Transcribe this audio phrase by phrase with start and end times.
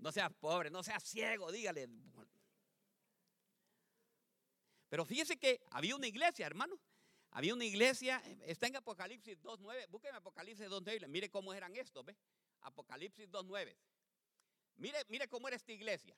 [0.00, 1.88] No seas pobre, no seas ciego, dígale.
[4.88, 6.78] Pero fíjese que había una iglesia, hermano.
[7.32, 9.88] Había una iglesia, está en Apocalipsis 2.9.
[9.88, 11.06] Búsqueme Apocalipsis 2.9.
[11.06, 12.16] Mire cómo eran estos, ¿ve?
[12.62, 13.76] Apocalipsis 2.9.
[14.76, 16.16] Mire, mire cómo era esta iglesia.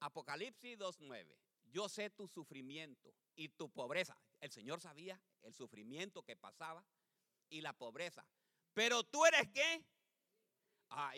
[0.00, 1.36] Apocalipsis 2.9.
[1.72, 4.16] Yo sé tu sufrimiento y tu pobreza.
[4.40, 6.84] El Señor sabía el sufrimiento que pasaba
[7.48, 8.24] y la pobreza.
[8.72, 9.84] Pero tú eres qué?
[10.90, 11.16] Ah,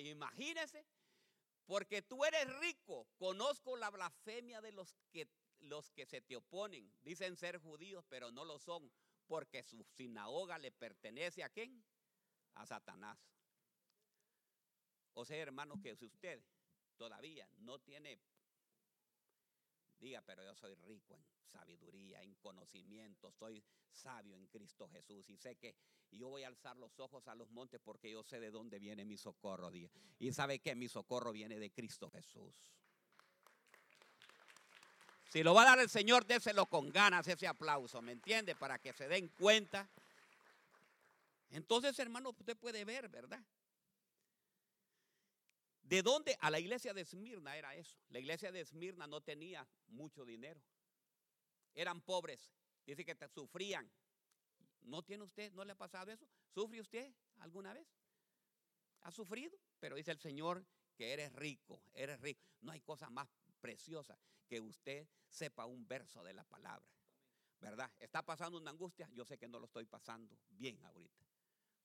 [1.68, 3.06] porque tú eres rico.
[3.18, 5.28] Conozco la blasfemia de los que
[5.60, 6.90] los que se te oponen.
[7.02, 8.90] Dicen ser judíos, pero no lo son,
[9.26, 11.84] porque su sinagoga le pertenece a quién?
[12.54, 13.18] A Satanás.
[15.12, 16.42] O sea, hermano, que si usted
[16.96, 18.18] todavía no tiene
[19.98, 25.36] Diga, pero yo soy rico en sabiduría, en conocimiento, soy sabio en Cristo Jesús y
[25.36, 25.74] sé que
[26.12, 29.04] yo voy a alzar los ojos a los montes porque yo sé de dónde viene
[29.04, 29.70] mi socorro.
[30.18, 32.54] Y sabe que mi socorro viene de Cristo Jesús.
[35.30, 38.54] Si lo va a dar el Señor, déselo con ganas ese aplauso, ¿me entiende?
[38.54, 39.88] Para que se den cuenta.
[41.50, 43.42] Entonces, hermano, usted puede ver, ¿verdad?
[45.88, 46.36] ¿De dónde?
[46.40, 47.98] A la iglesia de Esmirna era eso.
[48.10, 50.60] La iglesia de Esmirna no tenía mucho dinero.
[51.74, 52.52] Eran pobres.
[52.84, 53.90] Dice que sufrían.
[54.82, 55.50] ¿No tiene usted?
[55.52, 56.28] ¿No le ha pasado eso?
[56.52, 57.86] ¿Sufre usted alguna vez?
[59.00, 59.58] ¿Ha sufrido?
[59.80, 60.62] Pero dice el Señor
[60.94, 62.44] que eres rico, eres rico.
[62.60, 63.28] No hay cosa más
[63.60, 66.86] preciosa que usted sepa un verso de la palabra.
[67.60, 67.90] ¿Verdad?
[67.98, 69.08] ¿Está pasando una angustia?
[69.14, 71.24] Yo sé que no lo estoy pasando bien ahorita.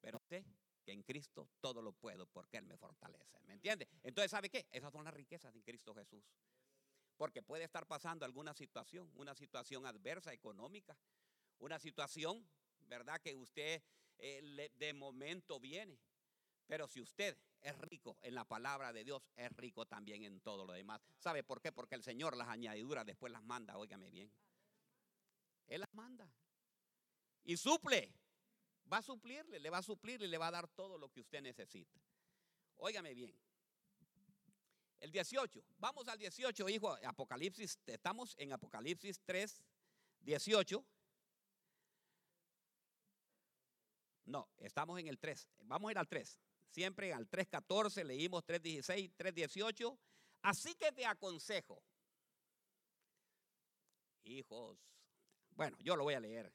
[0.02, 0.44] Pero usted
[0.84, 3.42] que en Cristo todo lo puedo porque Él me fortalece.
[3.46, 3.88] ¿Me entiende?
[4.04, 4.68] Entonces, ¿sabe qué?
[4.72, 6.24] Esas son las riquezas de Cristo Jesús.
[7.18, 10.98] Porque puede estar pasando alguna situación, una situación adversa económica,
[11.60, 12.48] una situación,
[12.88, 13.22] ¿verdad?
[13.22, 13.82] Que usted
[14.18, 16.00] eh, de momento viene.
[16.68, 20.66] Pero si usted es rico en la palabra de Dios, es rico también en todo
[20.66, 21.02] lo demás.
[21.18, 21.72] ¿Sabe por qué?
[21.72, 24.32] Porque el Señor las añadiduras después las manda, óigame bien.
[25.68, 26.30] Él las manda.
[27.44, 28.14] Y suple
[28.92, 31.42] va a suplirle, le va a suplirle, le va a dar todo lo que usted
[31.42, 32.00] necesita.
[32.78, 33.36] Óigame bien.
[35.00, 39.64] El 18, vamos al 18, hijo, Apocalipsis, estamos en Apocalipsis 3,
[40.22, 40.86] 18.
[44.26, 46.40] No, estamos en el 3, vamos a ir al 3.
[46.70, 49.98] Siempre al 3.14, leímos 3.16, 3.18.
[50.42, 51.84] Así que te aconsejo,
[54.24, 54.78] hijos,
[55.52, 56.52] bueno, yo lo voy a leer.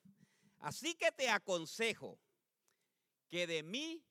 [0.61, 2.19] Así que te aconsejo
[3.29, 4.05] que de mí,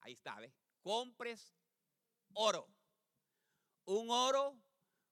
[0.00, 0.52] ahí está, ¿ves?
[0.82, 1.54] compres
[2.34, 2.68] oro.
[3.84, 4.56] Un oro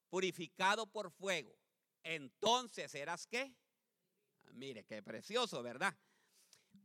[0.09, 1.57] purificado por fuego.
[2.03, 3.55] Entonces serás qué?
[4.53, 5.97] Mire, qué precioso, ¿verdad?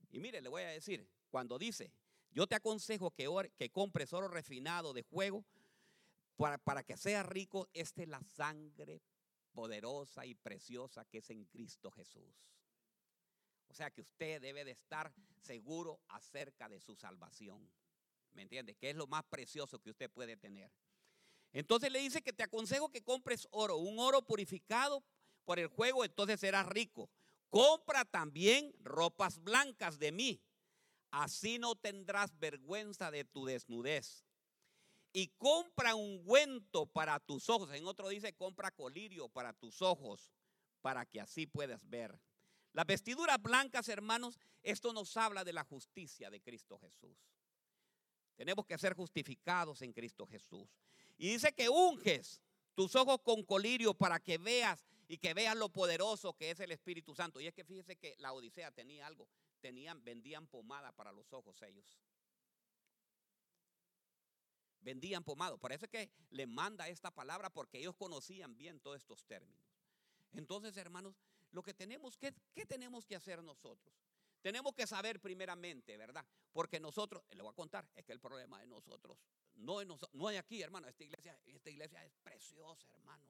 [0.10, 1.94] Y mire, le voy a decir, cuando dice,
[2.32, 3.28] yo te aconsejo que,
[3.58, 5.46] que compres oro refinado de fuego
[6.36, 9.02] para, para que seas rico, esta es la sangre
[9.54, 12.36] poderosa y preciosa que es en Cristo Jesús.
[13.74, 15.12] O sea que usted debe de estar
[15.42, 17.68] seguro acerca de su salvación.
[18.34, 18.76] ¿Me entiende?
[18.76, 20.72] Que es lo más precioso que usted puede tener.
[21.54, 25.04] Entonces le dice que te aconsejo que compres oro, un oro purificado
[25.44, 27.10] por el juego, entonces serás rico.
[27.50, 30.40] Compra también ropas blancas de mí,
[31.10, 34.24] así no tendrás vergüenza de tu desnudez.
[35.14, 37.72] Y compra un ungüento para tus ojos.
[37.72, 40.32] En otro dice, compra colirio para tus ojos,
[40.82, 42.22] para que así puedas ver.
[42.74, 47.18] Las vestiduras blancas, hermanos, esto nos habla de la justicia de Cristo Jesús.
[48.36, 50.68] Tenemos que ser justificados en Cristo Jesús.
[51.18, 52.42] Y dice que unges
[52.74, 56.72] tus ojos con colirio para que veas y que veas lo poderoso que es el
[56.72, 57.40] Espíritu Santo.
[57.40, 59.28] Y es que fíjese que la Odisea tenía algo,
[59.62, 61.86] tenían, vendían pomada para los ojos ellos.
[64.82, 65.60] Vendían pomado.
[65.60, 69.64] Por eso es que le manda esta palabra porque ellos conocían bien todos estos términos.
[70.34, 71.16] Entonces, hermanos,
[71.54, 73.94] lo que tenemos, ¿qué, ¿qué tenemos que hacer nosotros?
[74.42, 76.26] Tenemos que saber primeramente, ¿verdad?
[76.52, 79.18] Porque nosotros, le voy a contar, es que el problema de nosotros,
[79.56, 83.30] no es, no es aquí, hermano, esta iglesia, esta iglesia es preciosa, hermanos.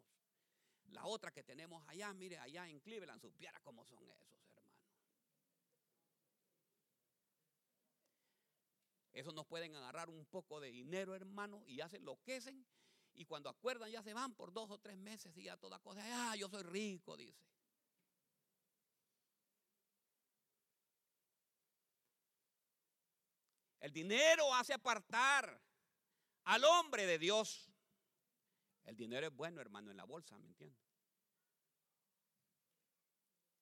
[0.88, 4.74] La otra que tenemos allá, mire, allá en Cleveland, supiera cómo son esos, hermanos.
[9.12, 12.66] Esos nos pueden agarrar un poco de dinero, hermano, y ya se enloquecen.
[13.16, 16.02] Y cuando acuerdan, ya se van por dos o tres meses y ya toda cosa,
[16.04, 17.38] ah, yo soy rico, dice.
[23.84, 25.62] El dinero hace apartar
[26.46, 27.70] al hombre de Dios.
[28.86, 30.80] El dinero es bueno, hermano, en la bolsa, ¿me entiendes?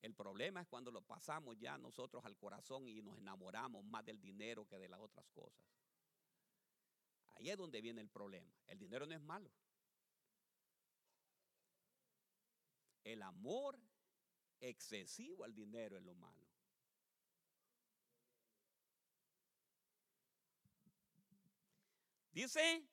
[0.00, 4.20] El problema es cuando lo pasamos ya nosotros al corazón y nos enamoramos más del
[4.20, 5.60] dinero que de las otras cosas.
[7.34, 8.54] ahí es donde viene el problema.
[8.68, 9.50] El dinero no es malo.
[13.02, 13.76] El amor
[14.60, 16.51] excesivo al dinero es lo malo.
[22.32, 22.86] Dice,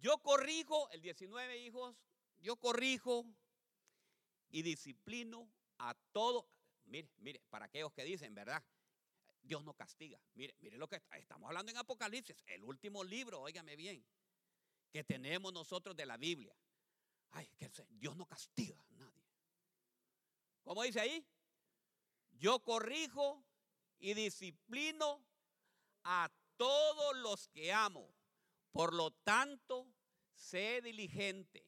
[0.00, 1.96] yo corrijo, el 19 hijos,
[2.38, 3.26] yo corrijo
[4.50, 6.48] y disciplino a todo.
[6.84, 8.62] Mire, mire, para aquellos que dicen, ¿verdad?
[9.42, 10.20] Dios no castiga.
[10.34, 14.04] Mire, mire lo que estamos hablando en Apocalipsis, el último libro, óigame bien,
[14.90, 16.54] que tenemos nosotros de la Biblia.
[17.30, 19.24] Ay, que Dios no castiga a nadie.
[20.62, 21.26] ¿Cómo dice ahí?
[22.32, 23.44] Yo corrijo
[23.98, 25.24] y disciplino
[26.04, 28.14] a todos los que amo.
[28.74, 29.86] Por lo tanto,
[30.32, 31.64] sé diligente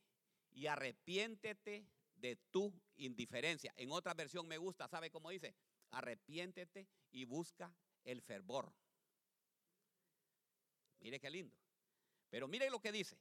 [0.50, 1.86] y arrepiéntete
[2.16, 3.72] de tu indiferencia.
[3.76, 5.54] En otra versión me gusta, ¿sabe cómo dice?
[5.92, 7.72] Arrepiéntete y busca
[8.02, 8.74] el fervor.
[10.98, 11.56] Mire qué lindo.
[12.28, 13.16] Pero mire lo que dice.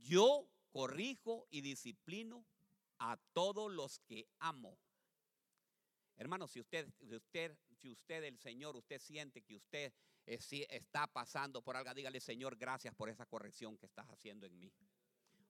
[0.00, 2.46] Yo corrijo y disciplino
[3.00, 4.78] a todos los que amo.
[6.16, 9.92] Hermano, si usted, si usted, si usted, el Señor, usted siente que usted
[10.26, 14.58] eh, está pasando por algo, dígale, Señor, gracias por esa corrección que estás haciendo en
[14.58, 14.72] mí.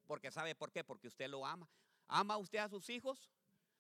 [0.07, 0.85] Porque ¿sabe por qué?
[0.85, 1.69] Porque usted lo ama.
[2.09, 3.31] ¿Ama usted a sus hijos?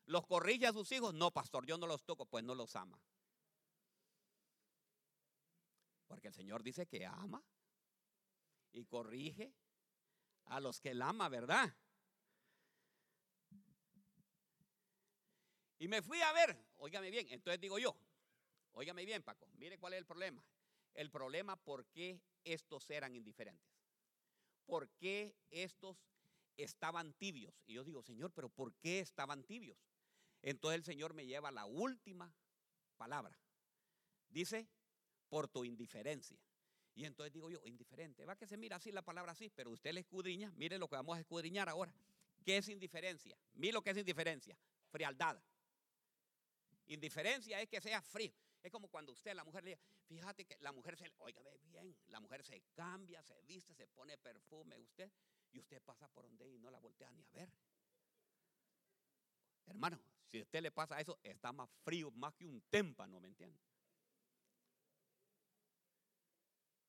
[0.06, 1.14] ¿Los corrige a sus hijos?
[1.14, 2.98] No, pastor, yo no los toco, pues no los ama.
[6.06, 7.42] Porque el Señor dice que ama
[8.72, 9.52] y corrige
[10.46, 11.74] a los que él ama, ¿verdad?
[15.78, 17.96] Y me fui a ver, óigame bien, entonces digo yo,
[18.72, 20.42] óigame bien, Paco, mire cuál es el problema.
[20.94, 23.74] El problema por qué estos eran indiferentes.
[24.66, 25.98] ¿Por qué estos
[26.56, 27.62] estaban tibios?
[27.66, 29.78] Y yo digo, Señor, pero ¿por qué estaban tibios?
[30.42, 32.32] Entonces el Señor me lleva la última
[32.96, 33.38] palabra.
[34.28, 34.68] Dice,
[35.28, 36.38] por tu indiferencia.
[36.94, 38.24] Y entonces digo yo, indiferente.
[38.24, 40.52] Va que se mira así la palabra así, pero usted le escudriña.
[40.52, 41.92] Mire lo que vamos a escudriñar ahora.
[42.44, 43.36] ¿Qué es indiferencia?
[43.54, 44.56] Mire lo que es indiferencia.
[44.90, 45.42] Frialdad.
[46.86, 48.32] Indiferencia es que sea frío.
[48.64, 51.58] Es como cuando usted, la mujer, le dice, fíjate que la mujer se, oiga, ve
[51.58, 55.12] bien, la mujer se cambia, se viste, se pone perfume, usted,
[55.52, 57.52] y usted pasa por donde y no la voltea ni a ver.
[59.66, 60.00] Hermano,
[60.30, 63.60] si usted le pasa eso, está más frío, más que un témpano, ¿me entiende?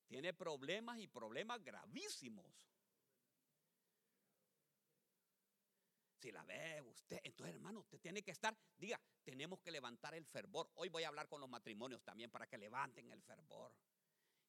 [0.08, 2.46] Tiene problemas y problemas gravísimos.
[6.26, 10.26] Si la ve usted, entonces hermano, usted tiene que estar, diga, tenemos que levantar el
[10.26, 10.72] fervor.
[10.74, 13.72] Hoy voy a hablar con los matrimonios también para que levanten el fervor.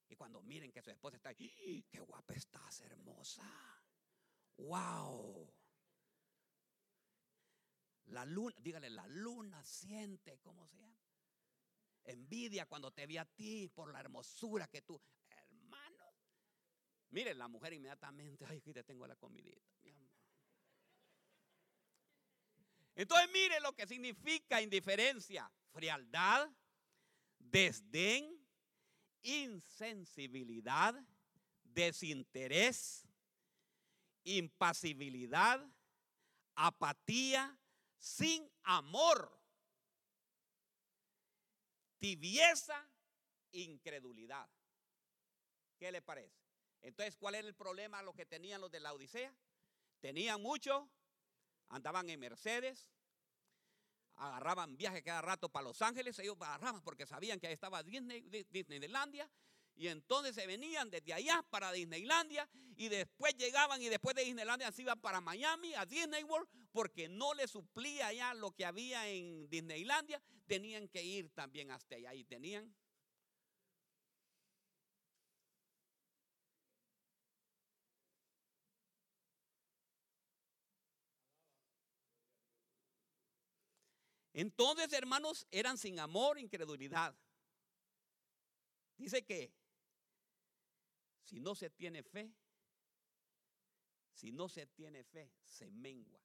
[0.09, 1.89] Y cuando miren que su esposa está ahí, ¡Ah!
[1.91, 3.45] qué guapa estás, hermosa.
[4.57, 5.53] Wow.
[8.07, 10.99] La luna, dígale, la luna siente, ¿cómo se llama?
[12.05, 16.05] Envidia cuando te vi a ti por la hermosura que tú, hermano.
[17.11, 20.17] Miren, la mujer inmediatamente, ay, aquí te tengo la comidita, mi amor.
[22.97, 26.49] Entonces mire lo que significa indiferencia, frialdad,
[27.39, 28.43] desdén,
[29.21, 30.95] insensibilidad,
[31.63, 33.07] desinterés,
[34.25, 35.63] impasibilidad,
[36.55, 37.59] apatía,
[37.99, 39.39] sin amor,
[41.99, 42.89] tibieza,
[43.53, 44.49] incredulidad.
[45.79, 46.35] ¿Qué le parece?
[46.81, 49.35] Entonces, ¿cuál era el problema lo que tenían los de la Odisea?
[50.01, 50.91] Tenían mucho
[51.69, 52.89] andaban en Mercedes,
[54.17, 58.23] agarraban viaje cada rato para Los Ángeles, ellos agarraban porque sabían que ahí estaba Disney,
[58.51, 59.31] Disneylandia,
[59.77, 64.73] y entonces se venían desde allá para Disneylandia y después llegaban y después de Disneylandia
[64.73, 69.09] se iban para Miami, a Disney World, porque no les suplía ya lo que había
[69.09, 72.75] en Disneylandia, tenían que ir también hasta allá y tenían
[84.37, 87.17] Entonces, hermanos, eran sin amor, incredulidad.
[88.99, 89.51] Dice que
[91.23, 92.31] si no se tiene fe,
[94.13, 96.21] si no se tiene fe, se mengua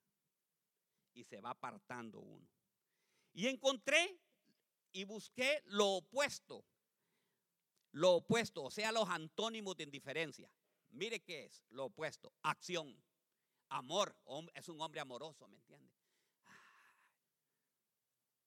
[1.13, 2.45] y se va apartando uno.
[3.31, 4.19] Y encontré
[4.91, 6.65] y busqué lo opuesto,
[7.93, 10.51] lo opuesto, o sea, los antónimos de indiferencia.
[10.89, 13.01] Mire qué es lo opuesto, acción,
[13.69, 14.17] amor,
[14.53, 16.00] es un hombre amoroso, ¿me entiende?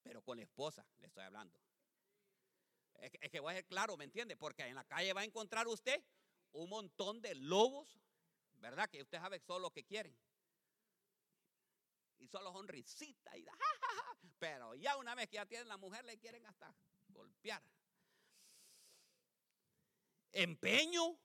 [0.04, 1.58] Pero con la esposa le estoy hablando.
[3.00, 4.36] Es que, voy a ser claro, ¿me entiende?
[4.36, 6.00] Porque en la calle va a encontrar usted
[6.52, 8.00] un montón de lobos,
[8.60, 8.88] ¿verdad?
[8.88, 10.16] Que usted sabe solo lo que quieren.
[12.18, 13.44] Y solo son risitas y
[14.38, 16.74] Pero ya una vez que ya tienen la mujer, le quieren hasta
[17.08, 17.62] golpear.
[20.32, 21.18] Empeño,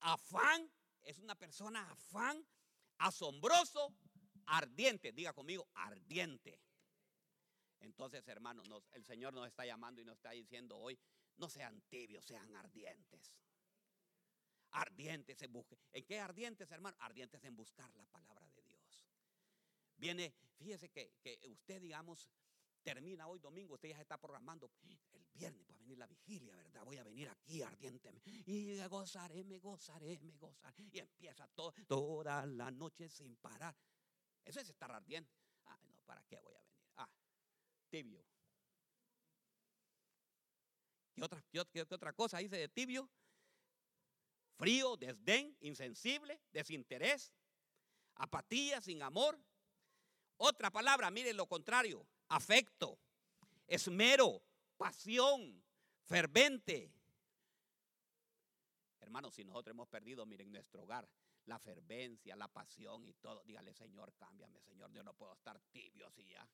[0.00, 0.70] afán,
[1.02, 2.44] es una persona afán,
[2.98, 3.94] asombroso,
[4.46, 5.12] ardiente.
[5.12, 6.60] Diga conmigo, ardiente.
[7.80, 10.98] Entonces, hermanos, el Señor nos está llamando y nos está diciendo hoy,
[11.36, 13.32] no sean tibios, sean ardientes.
[14.70, 15.78] Ardientes en buscar.
[15.92, 16.96] ¿En qué ardientes, hermano?
[17.00, 19.06] Ardientes en buscar la palabra de Dios.
[19.96, 21.14] Viene, fíjese que,
[21.48, 22.28] usted, digamos,
[22.82, 24.70] termina hoy domingo, usted ya se está programando.
[25.12, 26.84] El viernes va a venir la vigilia, ¿verdad?
[26.84, 28.30] Voy a venir aquí ardientemente.
[28.30, 30.84] Y gozaré, me gozaré, me gozaré.
[30.92, 33.76] Y empieza toda la noche sin parar.
[34.44, 35.32] Eso es estar ardiente.
[35.64, 36.77] No, ¿para qué voy a venir?
[37.88, 38.24] Tibio.
[41.14, 41.42] ¿Qué otra,
[41.72, 43.10] qué otra cosa dice de tibio?
[44.56, 47.34] Frío, desdén, insensible, desinterés,
[48.16, 49.40] apatía, sin amor.
[50.36, 52.98] Otra palabra, mire lo contrario, afecto,
[53.66, 54.42] esmero,
[54.76, 55.64] pasión,
[56.04, 56.92] fervente.
[59.00, 61.08] Hermanos, si nosotros hemos perdido, miren, nuestro hogar,
[61.46, 66.06] la fervencia, la pasión y todo, dígale, Señor, cámbiame, Señor, yo no puedo estar tibio
[66.06, 66.46] así ya.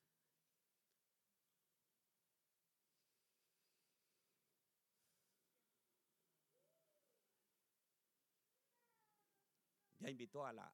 [10.15, 10.73] Invitó a la,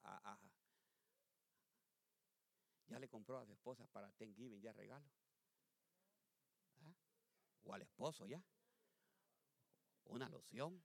[2.86, 5.08] ya le compró a su esposa para Thanksgiving ya regalo.
[6.80, 6.94] ¿Ah?
[7.64, 8.42] O al esposo ya.
[10.04, 10.82] Una loción.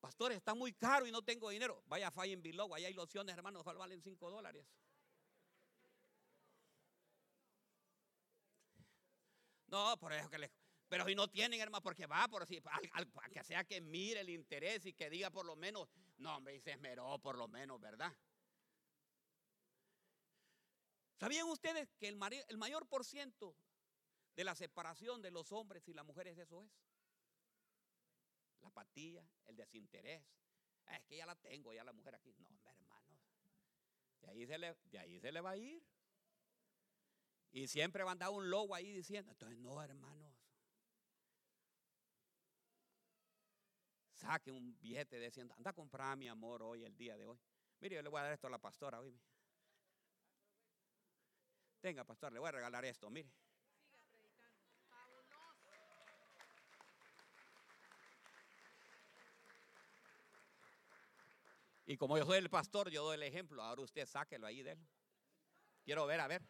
[0.00, 1.82] Pastor, está muy caro y no tengo dinero.
[1.86, 4.66] Vaya a Fire Below, allá hay lociones, hermanos, valen 5 dólares.
[9.66, 10.65] No, por eso que le.
[10.88, 12.62] Pero si no tienen, hermano, porque va, por si,
[13.32, 15.88] que sea que mire el interés y que diga por lo menos,
[16.18, 18.12] no, hombre, y se esmeró por lo menos, ¿verdad?
[21.18, 23.56] ¿Sabían ustedes que el, mayor por ciento
[24.34, 26.70] de la separación de los hombres y las mujeres eso es?
[28.60, 30.22] La apatía, el desinterés.
[30.86, 32.34] Ah, es que ya la tengo, ya la mujer aquí.
[32.38, 33.18] No, hermano.
[34.20, 35.82] De ahí se le, de ahí se le va a ir.
[37.50, 40.25] Y siempre van a dar un logo ahí diciendo, entonces no, hermanos.
[44.16, 47.38] Saque un billete diciendo, anda a comprar mi amor hoy, el día de hoy.
[47.80, 49.14] Mire, yo le voy a dar esto a la pastora hoy.
[51.82, 53.30] Venga, pastor, le voy a regalar esto, mire.
[61.84, 63.62] Y como yo soy el pastor, yo doy el ejemplo.
[63.62, 64.88] Ahora usted sáquelo ahí de él.
[65.84, 66.42] Quiero ver, a ver.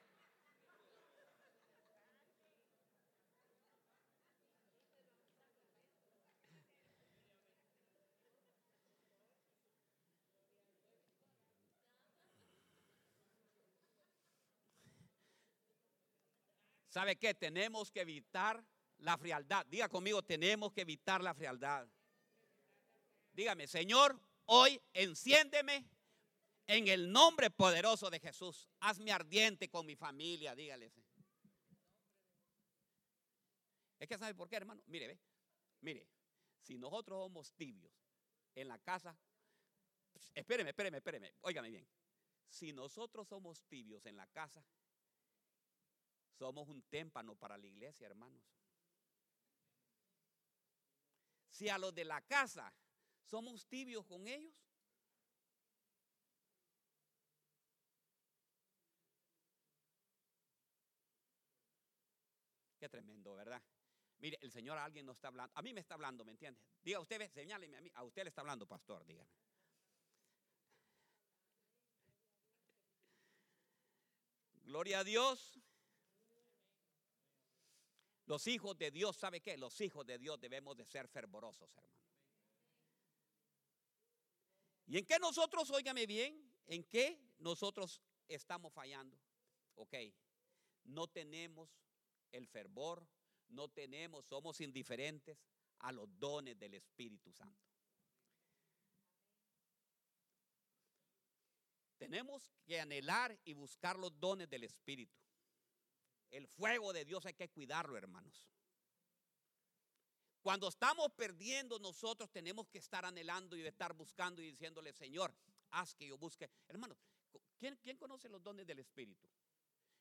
[16.97, 17.35] ¿Sabe qué?
[17.35, 18.65] Tenemos que evitar
[19.01, 19.67] la frialdad.
[19.67, 21.87] Diga conmigo, tenemos que evitar la frialdad.
[23.35, 25.87] Dígame, Señor, hoy enciéndeme
[26.67, 28.71] en el nombre poderoso de Jesús.
[28.81, 30.91] Hazme ardiente con mi familia, dígale.
[33.99, 34.83] Es que sabe por qué, hermano.
[34.87, 35.21] Mire, ve.
[35.83, 36.09] Mire,
[36.63, 37.93] si nosotros somos tibios
[38.55, 39.15] en la casa,
[40.35, 41.87] espéreme, espéreme, espéreme, óigame bien.
[42.49, 44.65] Si nosotros somos tibios en la casa,
[46.39, 48.43] somos un témpano para la iglesia, hermanos.
[51.51, 52.73] Si a los de la casa
[53.25, 54.55] somos tibios con ellos,
[62.79, 63.63] Qué tremendo, ¿verdad?
[64.19, 65.51] Mire, el Señor a alguien no está hablando.
[65.57, 66.61] A mí me está hablando, ¿me entiende?
[66.83, 67.91] Diga usted, señáleme a mí.
[67.95, 69.31] A usted le está hablando, pastor, dígame.
[74.63, 75.59] Gloria a Dios.
[78.27, 79.57] Los hijos de Dios, ¿sabe qué?
[79.57, 81.97] Los hijos de Dios debemos de ser fervorosos, hermano.
[84.89, 89.19] ¿Y en qué nosotros, óigame bien, en qué nosotros estamos fallando?
[89.77, 89.95] Ok,
[90.85, 91.71] no tenemos
[92.33, 93.07] el fervor,
[93.49, 95.39] no tenemos, somos indiferentes
[95.81, 97.65] a los dones del Espíritu Santo.
[101.97, 105.26] Tenemos que anhelar y buscar los dones del Espíritu.
[106.31, 108.49] El fuego de Dios hay que cuidarlo, hermanos.
[110.43, 115.35] Cuando estamos perdiendo, nosotros tenemos que estar anhelando y estar buscando y diciéndole, Señor,
[115.71, 116.49] haz que yo busque.
[116.69, 116.99] Hermanos,
[117.59, 119.29] ¿quién, ¿quién conoce los dones del Espíritu?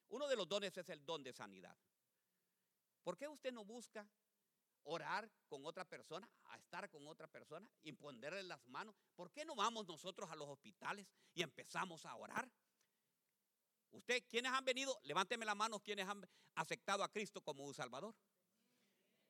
[0.10, 1.76] Uno de los dones es el don de sanidad.
[3.04, 4.08] ¿Por qué usted no busca
[4.84, 8.96] orar con otra persona, a estar con otra persona, imponerle las manos?
[9.16, 12.50] ¿Por qué no vamos nosotros a los hospitales y empezamos a orar?
[13.92, 15.00] Usted, ¿quiénes han venido?
[15.04, 18.16] Levánteme la mano, ¿quiénes han aceptado a Cristo como un Salvador?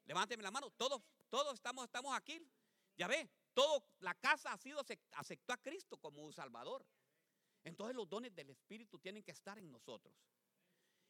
[0.06, 2.42] Levánteme la mano, todos, todos estamos, estamos aquí.
[2.98, 4.84] Ya ve, toda la casa ha sido
[5.14, 6.86] aceptó a Cristo como un Salvador.
[7.64, 10.14] Entonces los dones del Espíritu tienen que estar en nosotros.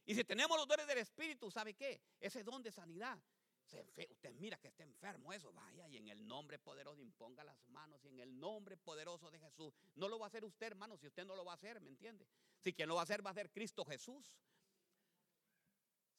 [0.05, 2.01] Y si tenemos los dones del Espíritu, ¿sabe qué?
[2.19, 3.19] Ese don de sanidad.
[3.65, 8.03] Usted mira que está enfermo, eso vaya y en el nombre poderoso imponga las manos
[8.05, 9.73] y en el nombre poderoso de Jesús.
[9.95, 11.89] No lo va a hacer usted, hermano, si usted no lo va a hacer, ¿me
[11.89, 12.27] entiende?
[12.59, 14.35] Si quien lo va a hacer va a ser Cristo Jesús.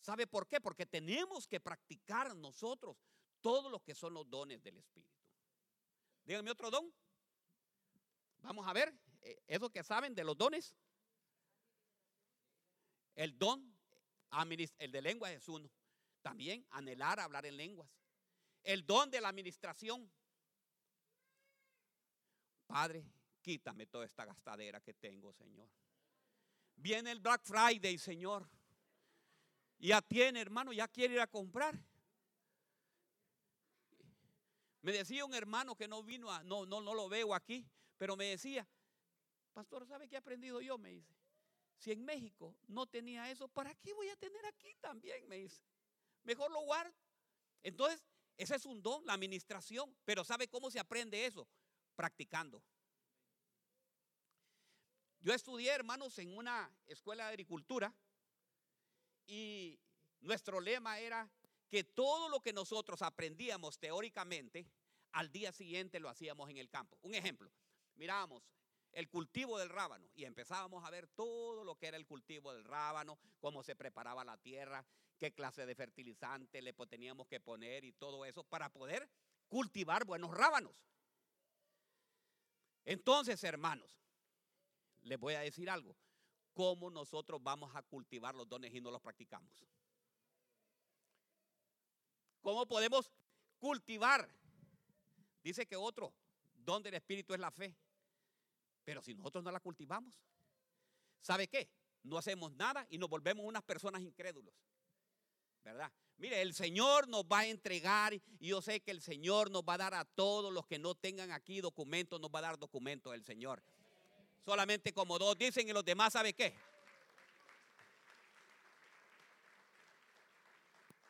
[0.00, 0.60] ¿Sabe por qué?
[0.60, 2.96] Porque tenemos que practicar nosotros
[3.40, 5.16] todo lo que son los dones del Espíritu.
[6.24, 6.92] Díganme otro don.
[8.38, 10.74] Vamos a ver, eh, eso que saben de los dones.
[13.14, 13.74] El don,
[14.78, 15.70] el de lengua es uno.
[16.26, 17.88] También anhelar hablar en lenguas.
[18.64, 20.10] El don de la administración.
[22.66, 23.06] Padre,
[23.40, 25.68] quítame toda esta gastadera que tengo, Señor.
[26.74, 28.50] Viene el Black Friday, Señor.
[29.78, 31.78] Ya tiene, hermano, ya quiere ir a comprar.
[34.82, 37.64] Me decía un hermano que no vino a, no, no, no lo veo aquí,
[37.96, 38.66] pero me decía,
[39.52, 40.76] pastor, ¿sabe qué he aprendido yo?
[40.76, 41.14] Me dice,
[41.76, 45.28] si en México no tenía eso, ¿para qué voy a tener aquí también?
[45.28, 45.62] Me dice,
[46.26, 46.94] mejor lo guardo.
[47.62, 48.04] Entonces,
[48.36, 51.48] ese es un don, la administración, pero ¿sabe cómo se aprende eso?
[51.94, 52.62] Practicando.
[55.20, 57.92] Yo estudié, hermanos, en una escuela de agricultura
[59.26, 59.78] y
[60.20, 61.28] nuestro lema era
[61.68, 64.66] que todo lo que nosotros aprendíamos teóricamente,
[65.12, 66.98] al día siguiente lo hacíamos en el campo.
[67.02, 67.50] Un ejemplo,
[67.96, 68.42] mirábamos
[68.92, 72.64] el cultivo del rábano y empezábamos a ver todo lo que era el cultivo del
[72.64, 77.92] rábano, cómo se preparaba la tierra, qué clase de fertilizante le teníamos que poner y
[77.92, 79.08] todo eso para poder
[79.48, 80.84] cultivar buenos rábanos.
[82.84, 83.98] Entonces, hermanos,
[85.02, 85.96] les voy a decir algo.
[86.52, 89.66] ¿Cómo nosotros vamos a cultivar los dones y no los practicamos?
[92.40, 93.10] ¿Cómo podemos
[93.58, 94.28] cultivar?
[95.42, 96.14] Dice que otro
[96.54, 97.76] don del Espíritu es la fe.
[98.84, 100.14] Pero si nosotros no la cultivamos,
[101.20, 101.68] ¿sabe qué?
[102.04, 104.54] No hacemos nada y nos volvemos unas personas incrédulos.
[105.66, 105.90] ¿Verdad?
[106.18, 109.74] Mire, el Señor nos va a entregar y yo sé que el Señor nos va
[109.74, 113.12] a dar a todos los que no tengan aquí documentos, nos va a dar documentos
[113.12, 113.60] el Señor.
[114.44, 116.54] Solamente como dos dicen y los demás, ¿sabe qué?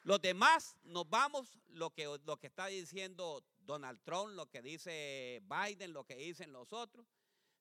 [0.04, 5.42] Los demás nos vamos, lo que, lo que está diciendo Donald Trump, lo que dice
[5.44, 7.06] Biden, lo que dicen los otros.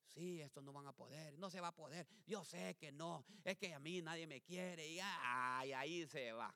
[0.08, 2.08] Sí, estos no van a poder, no se va a poder.
[2.26, 6.56] Yo sé que no, es que a mí nadie me quiere y ahí se va.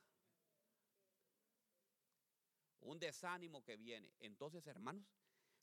[2.81, 4.13] Un desánimo que viene.
[4.19, 5.05] Entonces, hermanos,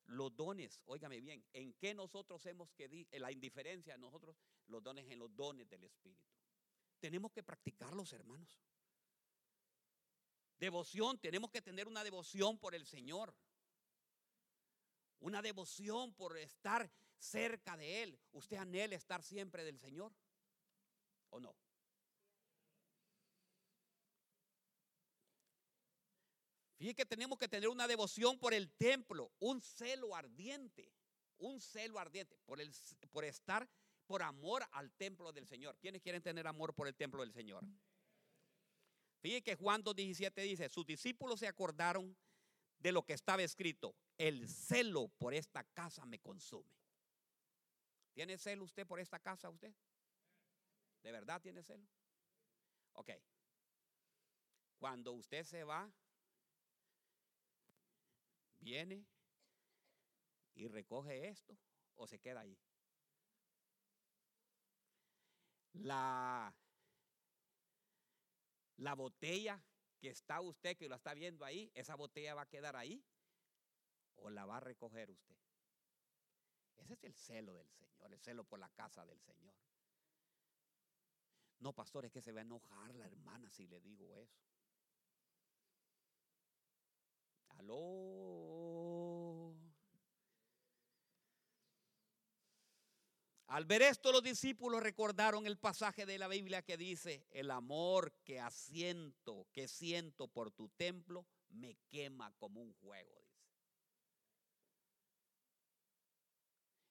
[0.06, 4.36] los dones, óigame bien, ¿en qué nosotros hemos que la indiferencia nosotros,
[4.68, 6.22] los dones en los dones del Espíritu?
[7.00, 8.60] Tenemos que practicarlos, hermanos.
[10.58, 13.34] Devoción, tenemos que tener una devoción por el Señor.
[15.18, 18.20] Una devoción por estar cerca de Él.
[18.32, 20.14] ¿Usted anhela estar siempre del Señor?
[21.30, 21.54] ¿O no?
[26.76, 30.92] Fíjese que tenemos que tener una devoción por el templo, un celo ardiente,
[31.38, 32.70] un celo ardiente por, el,
[33.10, 33.68] por estar
[34.06, 35.78] por amor al templo del Señor.
[35.78, 37.64] ¿Quiénes quieren tener amor por el templo del Señor?
[39.20, 42.16] Fíjense que Juan 2.17 dice, sus discípulos se acordaron
[42.78, 46.70] de lo que estaba escrito, el celo por esta casa me consume.
[48.12, 49.74] ¿Tiene celo usted por esta casa usted?
[51.02, 51.86] ¿De verdad tiene celo?
[52.92, 53.10] Ok.
[54.78, 55.90] Cuando usted se va,
[58.60, 59.06] viene
[60.54, 61.56] y recoge esto
[61.94, 62.58] o se queda ahí.
[65.74, 66.54] La
[68.78, 69.62] la botella
[69.98, 73.02] que está usted, que lo está viendo ahí, esa botella va a quedar ahí
[74.16, 75.36] o la va a recoger usted.
[76.76, 79.54] Ese es el celo del Señor, el celo por la casa del Señor.
[81.58, 84.38] No, pastor, es que se va a enojar la hermana si le digo eso.
[87.48, 88.45] Aló.
[93.48, 98.12] Al ver esto los discípulos recordaron el pasaje de la Biblia que dice, el amor
[98.24, 103.36] que asiento, que siento por tu templo, me quema como un juego, dice.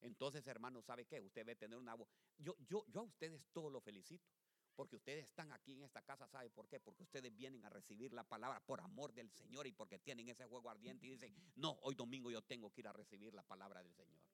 [0.01, 1.19] Entonces, hermano, ¿sabe qué?
[1.19, 2.07] Usted debe tener una voz.
[2.37, 4.29] Yo, yo, yo a ustedes todos los felicito.
[4.75, 6.81] Porque ustedes están aquí en esta casa, ¿sabe por qué?
[6.81, 10.45] Porque ustedes vienen a recibir la palabra por amor del Señor y porque tienen ese
[10.45, 13.81] juego ardiente y dicen, no, hoy domingo yo tengo que ir a recibir la palabra
[13.81, 14.24] del Señor.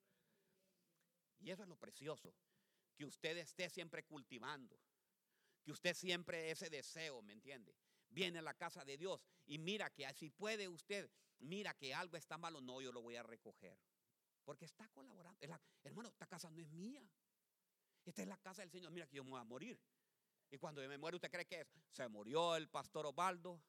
[1.41, 2.33] Y eso es lo precioso,
[2.95, 4.79] que usted esté siempre cultivando,
[5.63, 7.75] que usted siempre ese deseo, ¿me entiende?
[8.09, 11.09] Viene a la casa de Dios y mira que así puede usted
[11.41, 13.77] mira que algo está malo, no, yo lo voy a recoger.
[14.43, 15.39] Porque está colaborando.
[15.83, 17.03] hermano, esta casa no es mía.
[18.05, 18.91] Esta es la casa del Señor.
[18.91, 19.79] Mira que yo me voy a morir.
[20.49, 21.67] Y cuando yo me muero, ¿usted cree que es?
[21.91, 23.61] Se murió el pastor Osvaldo,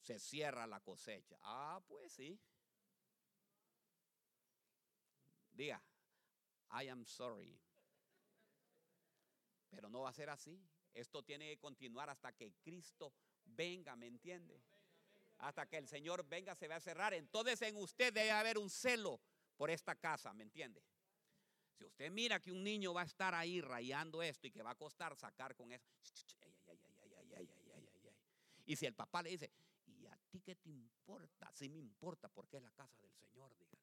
[0.00, 1.36] se cierra la cosecha.
[1.42, 2.38] Ah, pues sí.
[5.52, 5.82] Diga,
[6.72, 7.58] I am sorry.
[9.70, 10.60] Pero no va a ser así.
[10.92, 13.12] Esto tiene que continuar hasta que Cristo
[13.44, 14.60] venga, ¿me entiende?
[15.38, 17.14] Hasta que el Señor venga se va a cerrar.
[17.14, 19.20] Entonces en usted debe haber un celo
[19.56, 20.82] por esta casa, ¿me entiende?
[21.78, 24.72] Si usted mira que un niño va a estar ahí rayando esto y que va
[24.72, 25.90] a costar sacar con eso,
[28.66, 29.50] y si el papá le dice,
[29.86, 31.50] ¿y a ti qué te importa?
[31.52, 33.79] Sí me importa porque es la casa del Señor, dígale.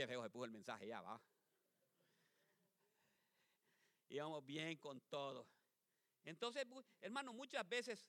[0.00, 1.20] Qué feo se puso el mensaje ya, va.
[4.08, 5.46] Íbamos bien con todo.
[6.24, 6.66] Entonces,
[7.02, 8.08] hermano, muchas veces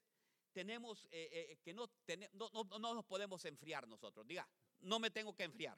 [0.53, 1.89] tenemos eh, eh, que no,
[2.31, 4.25] no, no, nos podemos enfriar nosotros.
[4.25, 4.47] Diga,
[4.79, 5.77] no me tengo que enfriar.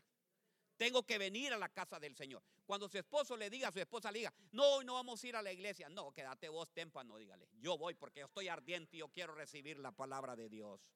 [0.78, 2.44] Tengo que venir a la casa del Señor.
[2.64, 5.36] Cuando su esposo le diga su esposa, le diga, no, hoy no vamos a ir
[5.36, 5.90] a la iglesia.
[5.90, 7.50] No, quédate vos, témpano, dígale.
[7.60, 10.94] Yo voy porque yo estoy ardiente y yo quiero recibir la palabra de Dios.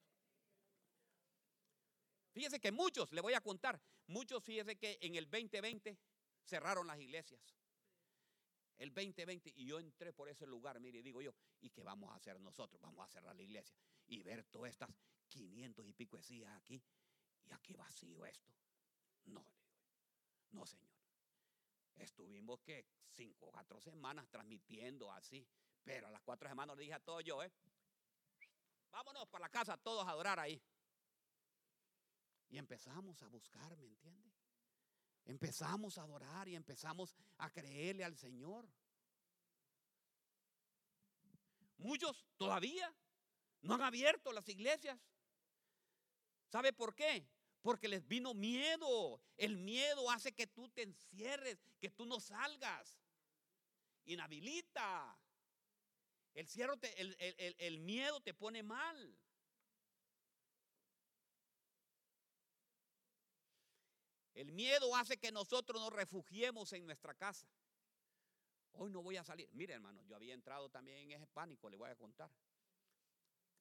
[2.38, 5.98] Fíjese que muchos, le voy a contar, muchos fíjese que en el 2020
[6.44, 7.42] cerraron las iglesias.
[8.78, 12.16] El 2020 y yo entré por ese lugar, mire, digo yo, ¿y qué vamos a
[12.16, 12.80] hacer nosotros?
[12.80, 14.88] Vamos a cerrar la iglesia y ver todas estas
[15.30, 16.80] 500 y pico de aquí
[17.44, 18.54] y aquí vacío esto.
[19.26, 19.44] No,
[20.52, 20.94] no señor.
[21.96, 25.44] Estuvimos que cinco o cuatro semanas transmitiendo así,
[25.84, 27.52] pero a las cuatro semanas le dije a todos yo, ¿eh?
[28.92, 30.62] Vámonos para la casa todos a adorar ahí.
[32.50, 34.32] Y empezamos a buscar, ¿me entiende?
[35.26, 38.68] Empezamos a adorar y empezamos a creerle al Señor.
[41.78, 42.94] Muchos todavía
[43.62, 44.98] no han abierto las iglesias.
[46.48, 47.28] ¿Sabe por qué?
[47.62, 49.22] Porque les vino miedo.
[49.36, 52.98] El miedo hace que tú te encierres, que tú no salgas.
[54.06, 55.20] Inhabilita.
[56.34, 57.16] El, cierro el,
[57.58, 59.18] el miedo te pone mal.
[64.38, 67.48] El miedo hace que nosotros nos refugiemos en nuestra casa.
[68.74, 69.50] Hoy no voy a salir.
[69.54, 72.30] Mire, hermano, yo había entrado también en ese pánico, le voy a contar.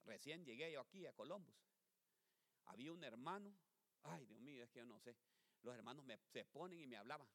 [0.04, 1.56] Recién llegué yo aquí a Columbus.
[2.66, 3.56] Había un hermano,
[4.02, 5.16] ay Dios mío, es que yo no sé.
[5.62, 7.26] Los hermanos me, se ponen y me hablaban.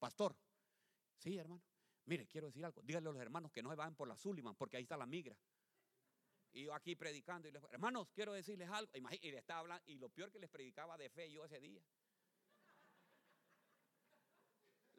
[0.00, 0.36] Pastor,
[1.16, 1.62] sí, hermano.
[2.06, 2.82] Mire, quiero decir algo.
[2.82, 5.06] Díganle a los hermanos que no se van por la Sullivan, porque ahí está la
[5.06, 5.36] migra.
[6.50, 8.90] Y yo aquí predicando, y les, hermanos, quiero decirles algo.
[8.94, 11.80] Y, le estaba hablando, y lo peor que les predicaba de fe yo ese día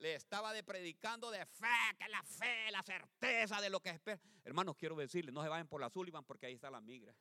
[0.02, 1.68] le estaba de predicando de fe,
[2.00, 4.20] que la fe, la certeza de lo que espera.
[4.44, 7.16] Hermanos, quiero decirles, no se vayan por la Sullivan porque ahí está la migra.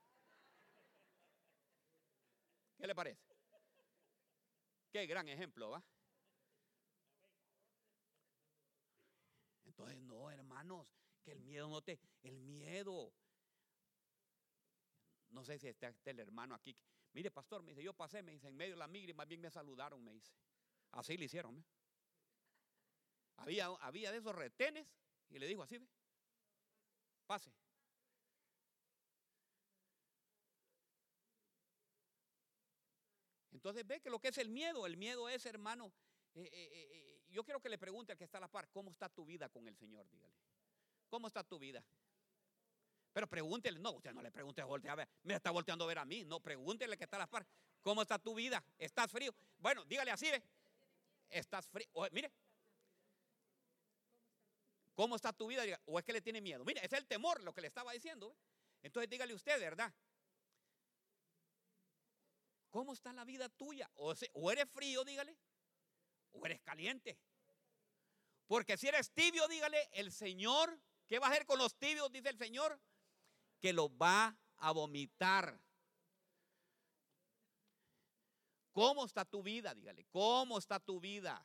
[2.78, 3.20] ¿Qué le parece?
[4.90, 5.84] Qué gran ejemplo, ¿va?
[9.66, 10.86] Entonces, no, hermanos,
[11.22, 13.12] que el miedo no te, el miedo.
[15.28, 16.74] No sé si está, el hermano aquí.
[17.12, 19.28] Mire, pastor, me dice, yo pasé, me dice, en medio de la migra y más
[19.28, 20.32] bien me saludaron, me dice.
[20.92, 21.64] Así le hicieron, ¿eh?
[23.40, 24.86] Había, había de esos retenes
[25.30, 25.88] y le dijo así, ¿ve?
[27.26, 27.52] Pase.
[33.52, 35.92] Entonces ve que lo que es el miedo, el miedo es, hermano,
[36.34, 38.90] eh, eh, eh, yo quiero que le pregunte al que está a la par, ¿cómo
[38.90, 40.08] está tu vida con el Señor?
[40.10, 40.34] Dígale.
[41.08, 41.84] ¿Cómo está tu vida?
[43.12, 45.98] Pero pregúntele, no, usted no le pregunte, voltea a ver, me está volteando a ver
[45.98, 47.46] a mí, no, pregúntele que está a la par,
[47.82, 48.62] ¿cómo está tu vida?
[48.78, 49.34] ¿Estás frío?
[49.58, 50.42] Bueno, dígale así, ve,
[51.28, 52.32] estás frío, mire,
[54.94, 55.62] ¿Cómo está tu vida?
[55.86, 56.64] O es que le tiene miedo.
[56.64, 58.36] Mira, es el temor lo que le estaba diciendo.
[58.82, 59.92] Entonces dígale usted, ¿verdad?
[62.70, 63.90] ¿Cómo está la vida tuya?
[63.96, 65.36] O, o eres frío, dígale,
[66.32, 67.18] o eres caliente.
[68.46, 72.10] Porque si eres tibio, dígale, el Señor, ¿qué va a hacer con los tibios?
[72.10, 72.80] Dice el Señor,
[73.60, 75.60] que los va a vomitar.
[78.72, 79.74] ¿Cómo está tu vida?
[79.74, 81.44] Dígale, ¿cómo está tu vida?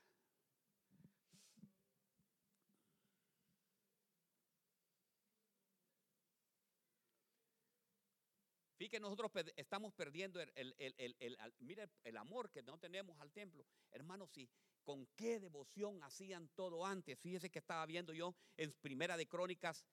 [8.89, 13.65] Que nosotros estamos perdiendo el, el, el, amor que no tenemos al templo.
[13.91, 14.50] Hermanos, sí,
[14.84, 17.19] con qué devoción hacían todo antes.
[17.19, 19.86] Fíjese que estaba viendo yo en Primera de Crónicas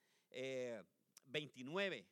[1.27, 1.99] 29.
[1.99, 2.07] Eh,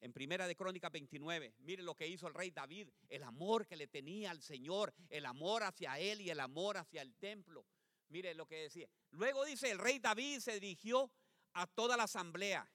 [0.00, 3.74] en Primera de Crónicas 29, mire lo que hizo el rey David, el amor que
[3.74, 7.64] le tenía al Señor, el amor hacia él y el amor hacia el templo.
[8.08, 8.86] Mire lo que decía.
[9.12, 11.10] Luego dice, el rey David se dirigió
[11.54, 12.68] a toda la asamblea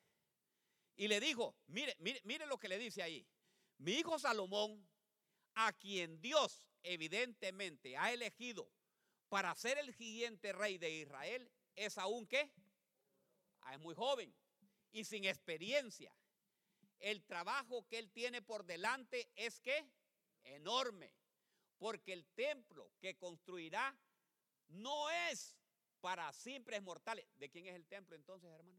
[0.99, 3.25] y le dijo, mire, mire, mire lo que le dice ahí.
[3.77, 4.85] Mi hijo Salomón,
[5.55, 8.69] a quien Dios evidentemente ha elegido
[9.29, 12.51] para ser el siguiente rey de Israel, es aún que
[13.61, 14.35] ah, es muy joven
[14.91, 16.13] y sin experiencia.
[16.99, 19.89] El trabajo que él tiene por delante es que
[20.43, 21.13] enorme,
[21.77, 23.97] porque el templo que construirá
[24.67, 25.55] no es
[26.01, 27.25] para simples mortales.
[27.37, 28.78] ¿De quién es el templo entonces, hermanos?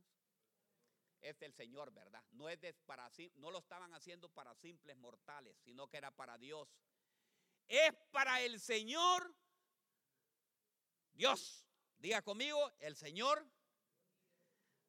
[1.21, 2.25] Es del Señor, ¿verdad?
[2.33, 6.39] No es de, para no lo estaban haciendo para simples mortales, sino que era para
[6.39, 6.69] Dios.
[7.69, 9.35] Es para el Señor
[11.13, 11.67] Dios.
[11.99, 13.47] Diga conmigo, el Señor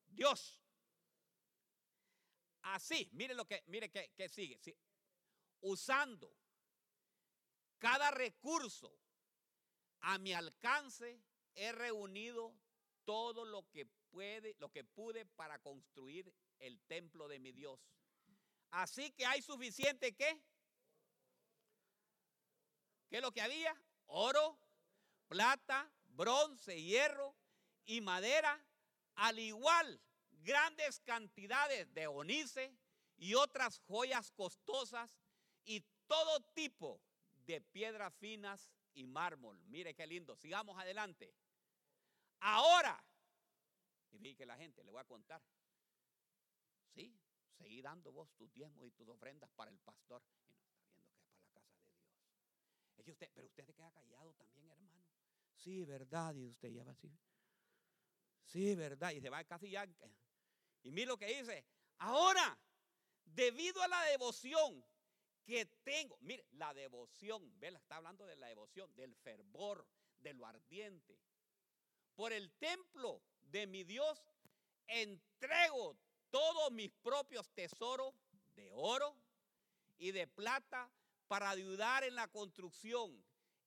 [0.08, 0.62] Dios.
[2.62, 4.60] Así, mire lo que, mire que, sigue.
[5.62, 6.34] Usando
[7.80, 8.98] cada recurso
[10.02, 11.22] a mi alcance,
[11.56, 12.56] he reunido
[13.04, 17.80] todo lo que puede, lo que pude para construir el templo de mi Dios.
[18.70, 20.42] Así que hay suficiente qué?
[23.10, 23.76] ¿Qué es lo que había?
[24.08, 24.58] Oro,
[25.28, 27.36] plata, bronce, hierro
[27.86, 28.64] y madera,
[29.16, 30.02] al igual
[30.44, 32.74] grandes cantidades de onice
[33.18, 35.20] y otras joyas costosas
[35.66, 37.02] y todo tipo
[37.46, 39.60] de piedras finas y mármol.
[39.66, 40.36] Mire qué lindo.
[40.36, 41.34] Sigamos adelante.
[42.40, 43.04] Ahora,
[44.12, 45.42] y vi que la gente le voy a contar.
[46.94, 47.18] Sí,
[47.58, 50.22] seguí dando vos tus diezmos y tus ofrendas para el pastor.
[50.48, 52.08] Y no está viendo que es para la casa de
[52.98, 53.14] Dios.
[53.14, 55.06] usted, pero usted se queda callado también, hermano.
[55.56, 56.36] Sí, verdad.
[56.36, 57.12] Y usted ya va así.
[58.46, 59.12] Sí, verdad.
[59.12, 59.88] Y se va casi ya.
[60.84, 61.66] Y mire lo que dice.
[62.00, 62.58] Ahora,
[63.24, 64.84] debido a la devoción
[65.46, 67.70] que tengo, mire, la devoción, ¿ve?
[67.70, 69.88] Está hablando de la devoción, del fervor,
[70.20, 71.20] de lo ardiente.
[72.16, 74.24] Por el templo de mi Dios,
[74.88, 75.98] entrego
[76.30, 78.14] todos mis propios tesoros
[78.56, 79.16] de oro
[79.98, 80.90] y de plata
[81.28, 83.24] para ayudar en la construcción.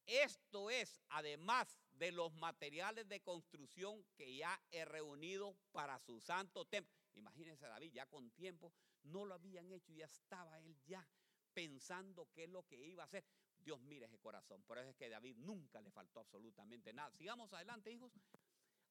[0.06, 6.64] Esto es, además de los materiales de construcción que ya he reunido para su santo
[6.64, 6.94] templo.
[7.14, 8.72] Imagínense David, ya con tiempo,
[9.04, 11.06] no lo habían hecho y ya estaba él ya
[11.52, 13.24] pensando qué es lo que iba a hacer.
[13.58, 14.62] Dios mire ese corazón.
[14.64, 17.10] Por eso es que David nunca le faltó absolutamente nada.
[17.12, 18.12] Sigamos adelante, hijos.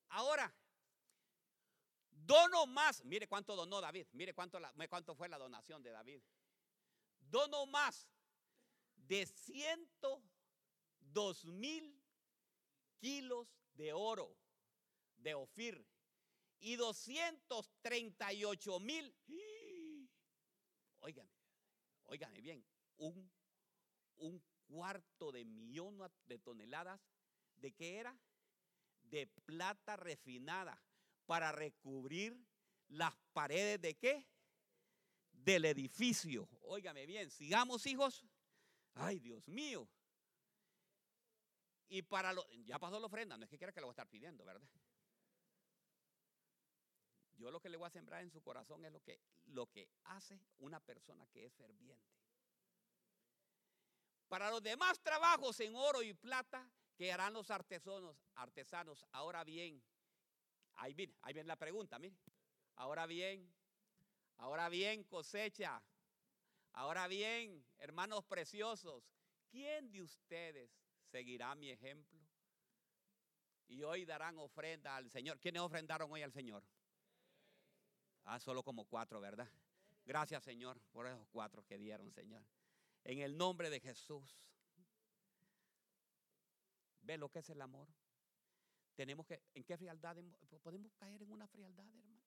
[0.10, 0.52] Ahora,
[2.14, 3.04] dono más.
[3.06, 4.08] Mire cuánto donó David.
[4.14, 6.22] Mire cuánto, cuánto fue la donación de David.
[7.20, 8.08] Dono más
[8.96, 12.00] de 102 mil
[13.00, 14.38] kilos de oro
[15.18, 15.84] de Ofir
[16.60, 19.16] y 238 mil.
[21.00, 21.32] Óigame,
[22.06, 22.64] óigame bien,
[22.98, 23.32] un,
[24.18, 27.02] un cuarto de millón de toneladas
[27.58, 28.16] de qué era?
[29.04, 30.82] De plata refinada
[31.26, 32.38] para recubrir
[32.88, 34.26] las paredes de qué?
[35.32, 36.48] Del edificio.
[36.62, 38.26] Óigame bien, sigamos hijos.
[38.96, 39.88] Ay, Dios mío.
[41.88, 43.94] Y para lo, ya pasó la ofrenda, no es que quiera que lo voy a
[43.94, 44.68] estar pidiendo, ¿verdad?
[47.38, 49.90] Yo lo que le voy a sembrar en su corazón es lo que, lo que
[50.06, 52.14] hace una persona que es ferviente.
[54.28, 59.06] Para los demás trabajos en oro y plata que harán los artesanos, artesanos.
[59.12, 59.84] Ahora bien,
[60.84, 62.18] ahí viene, ahí viene la pregunta, mire.
[62.76, 63.50] Ahora bien,
[64.38, 65.82] ahora bien cosecha.
[66.74, 69.04] Ahora bien, hermanos preciosos,
[69.50, 70.70] ¿quién de ustedes
[71.10, 72.20] seguirá mi ejemplo?
[73.68, 75.40] Y hoy darán ofrenda al Señor.
[75.40, 76.64] ¿Quiénes ofrendaron hoy al Señor?
[78.26, 79.48] Ah, solo como cuatro, ¿verdad?
[80.06, 82.44] Gracias, Señor, por esos cuatro que dieron, Señor.
[83.06, 84.38] En el nombre de Jesús.
[87.02, 87.88] ¿Ve lo que es el amor?
[88.96, 90.18] Tenemos que, ¿en qué frialdad?
[90.62, 92.22] Podemos caer en una frialdad, hermano.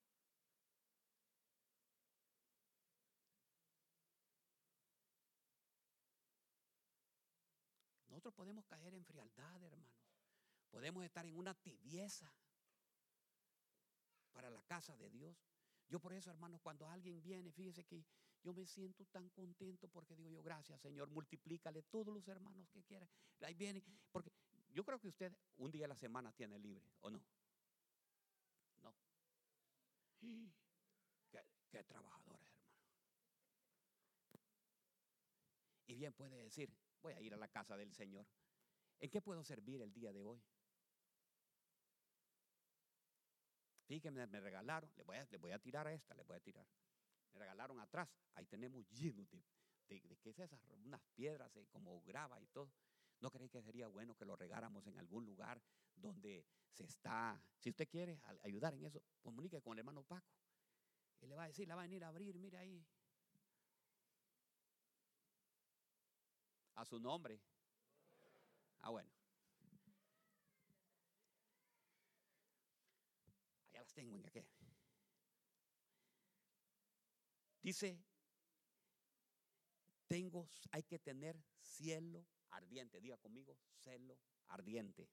[8.09, 9.93] Nosotros podemos caer en frialdad, hermano.
[10.69, 12.31] Podemos estar en una tibieza
[14.33, 15.37] para la casa de Dios.
[15.87, 18.05] Yo por eso, hermanos, cuando alguien viene, fíjese que
[18.43, 22.83] yo me siento tan contento porque digo yo, gracias Señor, multiplícale todos los hermanos que
[22.83, 23.09] quieran.
[23.41, 24.31] Ahí vienen, porque
[24.77, 27.19] yo creo que usted un día a la semana tiene libre, ¿o no?
[28.83, 28.93] No.
[31.71, 32.77] Qué, trabajadores, hermano.
[35.87, 38.27] Y bien puede decir, voy a ir a la casa del Señor.
[38.99, 40.39] ¿En qué puedo servir el día de hoy?
[43.87, 45.17] Fíjense, me regalaron, le voy,
[45.53, 46.67] a, tirar a esta, le voy a tirar.
[47.33, 49.43] Me regalaron atrás, ahí tenemos lleno de,
[49.87, 50.63] ¿qué es esas?
[50.85, 52.71] Unas piedras eh, como grava y todo.
[53.19, 55.61] ¿No creéis que sería bueno que lo regáramos en algún lugar
[55.95, 60.31] donde se está, si usted quiere ayudar en eso, comunique con el hermano Paco.
[61.19, 62.85] Y le va a decir, la va a venir a abrir, mire ahí.
[66.75, 67.41] A su nombre.
[68.81, 69.09] Ah, bueno.
[73.69, 74.45] Allá las tengo en qué.
[77.63, 77.99] Dice,
[80.07, 82.99] tengo, hay que tener cielo ardiente.
[82.99, 85.09] Diga conmigo, celo ardiente.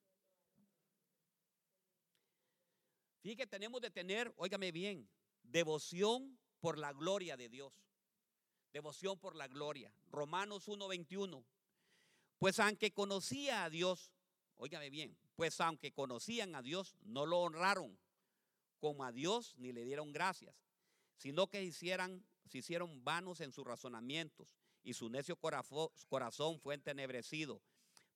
[3.20, 5.08] Fíjate tenemos de tener, óigame bien,
[5.42, 7.72] devoción por la gloria de Dios.
[8.72, 9.94] Devoción por la gloria.
[10.10, 11.44] Romanos 1:21.
[12.38, 14.12] Pues aunque conocía a Dios,
[14.56, 17.98] óigame bien, pues aunque conocían a Dios, no lo honraron
[18.78, 20.54] como a Dios ni le dieron gracias,
[21.16, 27.60] sino que hicieran, se hicieron vanos en sus razonamientos y su necio corazón fue entenebrecido.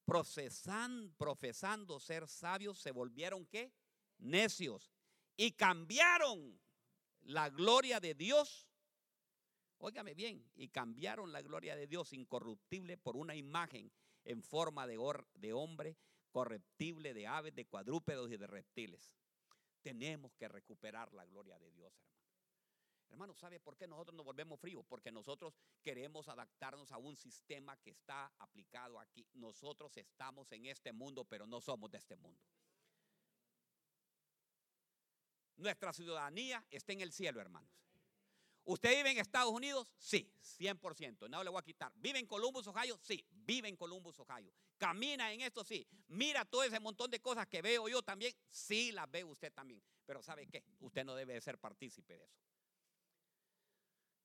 [0.05, 3.73] Profesando ser sabios, se volvieron qué?
[4.19, 4.93] Necios.
[5.37, 6.59] Y cambiaron
[7.23, 8.69] la gloria de Dios.
[9.79, 13.93] Óigame bien, y cambiaron la gloria de Dios incorruptible por una imagen
[14.25, 14.99] en forma de,
[15.35, 15.97] de hombre,
[16.33, 19.13] corruptible, de aves, de cuadrúpedos y de reptiles.
[19.83, 22.28] Tenemos que recuperar la gloria de Dios, hermano.
[23.11, 24.85] Hermano, ¿sabe por qué nosotros nos volvemos fríos?
[24.87, 29.27] Porque nosotros queremos adaptarnos a un sistema que está aplicado aquí.
[29.35, 32.40] Nosotros estamos en este mundo, pero no somos de este mundo.
[35.57, 37.71] Nuestra ciudadanía está en el cielo, hermanos.
[38.64, 39.90] ¿Usted vive en Estados Unidos?
[39.97, 41.29] Sí, 100%.
[41.31, 41.90] No le voy a quitar.
[41.97, 42.99] ¿Vive en Columbus, Ohio?
[43.03, 44.53] Sí, vive en Columbus, Ohio.
[44.77, 45.64] ¿Camina en esto?
[45.64, 45.88] Sí.
[46.09, 48.35] ¿Mira todo ese montón de cosas que veo yo también?
[48.51, 49.83] Sí, las ve usted también.
[50.05, 50.62] Pero ¿sabe qué?
[50.81, 52.38] Usted no debe ser partícipe de eso.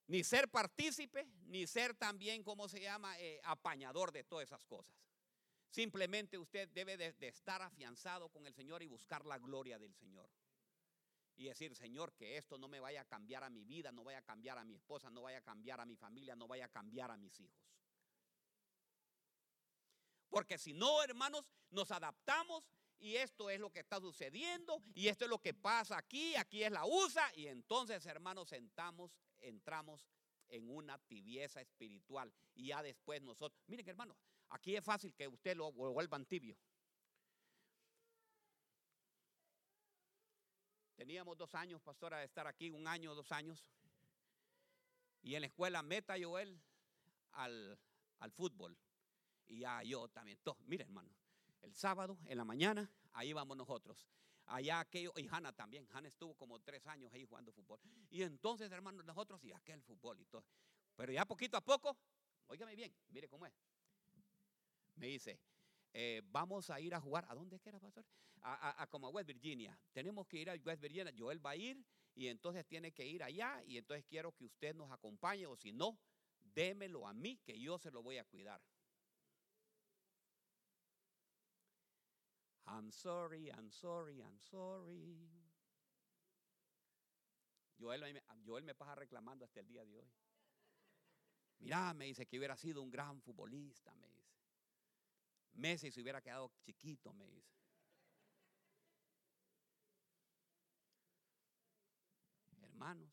[0.08, 4.96] Ni ser partícipe, ni ser también, ¿cómo se llama?, eh, apañador de todas esas cosas.
[5.70, 10.30] Simplemente usted debe de, estar afianzado con el Señor y buscar la gloria del Señor.
[11.36, 14.20] Y decir, Señor, que esto no me vaya a cambiar a mi vida, no vaya
[14.20, 16.70] a cambiar a mi esposa, no vaya a cambiar a mi familia, no vaya a
[16.70, 17.58] cambiar a mis hijos.
[20.30, 25.26] Porque si no, hermanos, nos adaptamos y esto es lo que está sucediendo y esto
[25.26, 29.12] es lo que pasa aquí, aquí es la USA y entonces, hermanos, sentamos
[29.44, 30.08] entramos
[30.50, 34.16] en una tibieza espiritual y ya después nosotros, miren hermano,
[34.50, 36.58] aquí es fácil que usted lo vuelvan tibio.
[40.96, 43.66] Teníamos dos años, pastora, de estar aquí, un año, dos años.
[45.22, 46.62] Y en la escuela meta Joel
[47.32, 47.78] al,
[48.20, 48.78] al fútbol.
[49.48, 50.40] Y ya yo también.
[50.66, 51.10] Miren, hermano,
[51.62, 54.08] el sábado en la mañana, ahí vamos nosotros
[54.54, 57.80] allá aquello, y Hanna también, Hanna estuvo como tres años ahí jugando fútbol.
[58.12, 60.46] Y entonces, hermanos, nosotros y aquel fútbol y todo.
[60.96, 61.98] Pero ya poquito a poco,
[62.48, 63.54] óigame bien, mire cómo es.
[64.96, 65.40] Me dice,
[65.92, 68.06] eh, vamos a ir a jugar, ¿a dónde es que era, pastor?
[68.42, 69.80] A, como a West Virginia.
[69.92, 73.24] Tenemos que ir a West Virginia, Joel va a ir y entonces tiene que ir
[73.24, 75.98] allá y entonces quiero que usted nos acompañe o si no,
[76.44, 78.62] démelo a mí que yo se lo voy a cuidar.
[82.66, 85.30] I'm sorry, I'm sorry, I'm sorry.
[87.78, 90.12] Joel, me pasa reclamando hasta el día de hoy.
[91.60, 94.24] Mirá, me dice que hubiera sido un gran futbolista, me dice.
[95.54, 97.54] Messi se hubiera quedado chiquito, me dice.
[102.62, 103.12] Hermanos.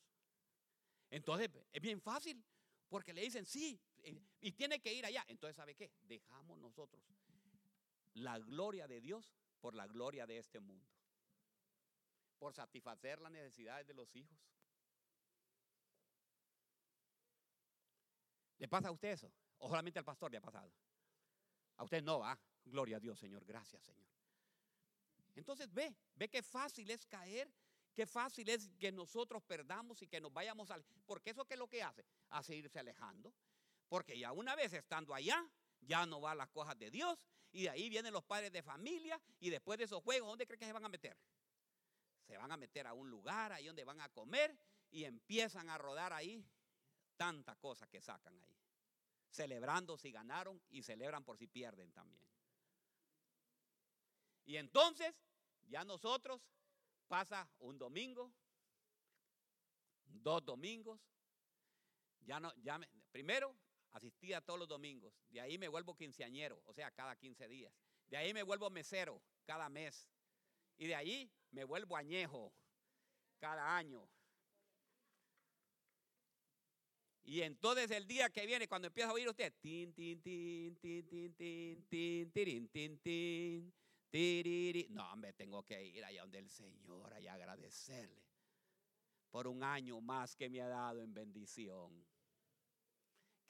[1.10, 2.44] Entonces es bien fácil,
[2.88, 3.80] porque le dicen sí,
[4.40, 5.24] y tiene que ir allá.
[5.28, 5.92] Entonces, ¿sabe qué?
[6.02, 7.02] Dejamos nosotros
[8.14, 10.90] la gloria de Dios por la gloria de este mundo,
[12.38, 14.38] por satisfacer las necesidades de los hijos.
[18.58, 19.32] ¿Le pasa a usted eso?
[19.58, 20.70] ¿O solamente al pastor le ha pasado?
[21.76, 22.38] A usted no, va.
[22.64, 23.44] Gloria a Dios, Señor.
[23.44, 24.06] Gracias, Señor.
[25.34, 27.50] Entonces ve, ve qué fácil es caer,
[27.94, 30.84] qué fácil es que nosotros perdamos y que nos vayamos al...
[31.06, 33.32] Porque eso que es lo que hace, hace irse alejando.
[33.88, 35.42] Porque ya una vez estando allá,
[35.80, 37.18] ya no va a las cosas de Dios.
[37.52, 39.20] Y de ahí vienen los padres de familia.
[39.40, 41.16] Y después de esos juegos, ¿dónde creen que se van a meter?
[42.26, 44.56] Se van a meter a un lugar ahí donde van a comer
[44.90, 46.44] y empiezan a rodar ahí
[47.16, 48.56] tantas cosas que sacan ahí.
[49.30, 52.22] Celebrando si ganaron y celebran por si pierden también.
[54.44, 55.14] Y entonces,
[55.68, 56.40] ya nosotros
[57.06, 58.32] pasa un domingo,
[60.06, 61.00] dos domingos,
[62.22, 62.80] ya no, ya
[63.12, 63.54] primero
[63.92, 65.12] Asistía todos los domingos.
[65.28, 67.72] De ahí me vuelvo quinceañero, o sea, cada 15 días.
[68.08, 70.08] De ahí me vuelvo mesero cada mes.
[70.78, 72.52] Y de ahí me vuelvo añejo
[73.38, 74.08] cada año.
[77.22, 81.06] Y entonces el día que viene, cuando empieza a oír usted, tin, tin, tin, tin,
[81.06, 83.74] tin, tin, tin, tirin, tin, tin,
[84.10, 84.88] tiriri.
[84.90, 88.30] No, me tengo que ir allá donde el Señor, allá agradecerle
[89.30, 92.04] por un año más que me ha dado en bendición.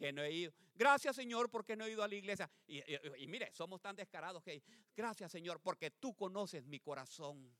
[0.00, 0.52] Que no he ido.
[0.74, 2.50] Gracias, Señor, porque no he ido a la iglesia.
[2.66, 4.62] Y, mire, somos tan descarados que,
[4.96, 7.54] gracias, Señor, porque tú conoces mi corazón.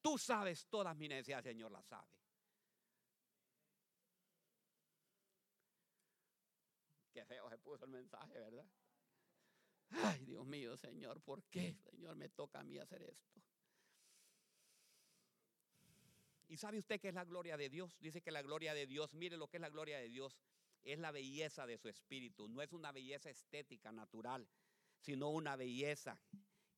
[0.00, 2.06] Tú sabes todas mis necesidades, Señor, las sabe.
[7.12, 8.66] Qué feo se puso el mensaje, ¿verdad?
[10.04, 13.40] Ay, Dios mío, Señor, ¿por qué, Señor, me toca a mí hacer esto?
[16.46, 17.98] ¿Y sabe usted qué es la gloria de Dios?
[17.98, 20.38] Dice que la gloria de Dios, mire lo que es la gloria de Dios,
[20.86, 22.48] es la belleza de su espíritu.
[22.48, 24.48] No es una belleza estética, natural,
[25.00, 26.18] sino una belleza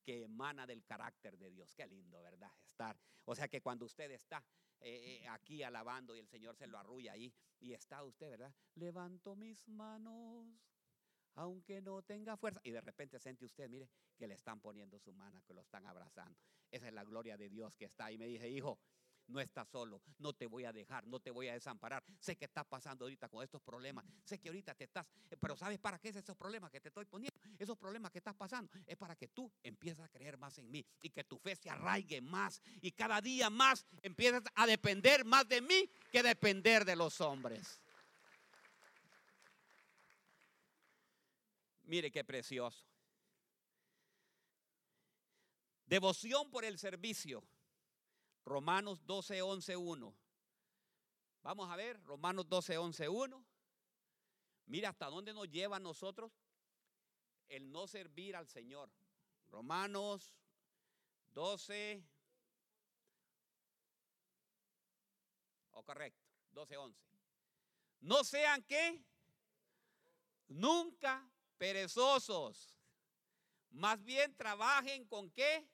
[0.03, 1.75] que emana del carácter de Dios.
[1.75, 2.51] Qué lindo, ¿verdad?
[2.65, 2.99] Estar.
[3.27, 4.43] O sea que cuando usted está
[4.81, 8.55] eh, eh, aquí alabando y el Señor se lo arrulla ahí y está usted, ¿verdad?
[8.77, 10.47] Levanto mis manos,
[11.35, 12.61] aunque no tenga fuerza.
[12.65, 15.87] Y de repente siente usted, mire, que le están poniendo su mano, que lo están
[15.87, 16.41] abrazando.
[16.71, 18.17] Esa es la gloria de Dios que está ahí.
[18.17, 18.79] Me dice, hijo,
[19.29, 22.05] no estás solo, no te voy a dejar, no te voy a desamparar.
[22.19, 25.07] Sé que estás pasando ahorita con estos problemas, sé que ahorita te estás,
[25.41, 27.39] pero ¿sabes para qué es esos problemas que te estoy poniendo?
[27.59, 30.85] Esos problemas que estás pasando es para que tú empieces a creer más en mí
[31.03, 35.47] y que tu fe se arraigue más y cada día más empieces a depender más
[35.49, 37.81] de mí que depender de los hombres.
[41.85, 42.85] Mire qué precioso.
[45.87, 47.43] Devoción por el servicio.
[48.49, 50.15] Romanos 12, 11, 1.
[51.43, 53.47] Vamos a ver, Romanos 12, 11, 1.
[54.67, 56.33] Mira hasta dónde nos lleva a nosotros
[57.49, 58.91] el no servir al Señor.
[59.49, 60.35] Romanos
[61.31, 62.03] 12.
[65.73, 67.01] O correcto, 12, 11.
[68.01, 69.03] No sean que
[70.49, 72.79] nunca perezosos.
[73.71, 75.69] Más bien trabajen con qué?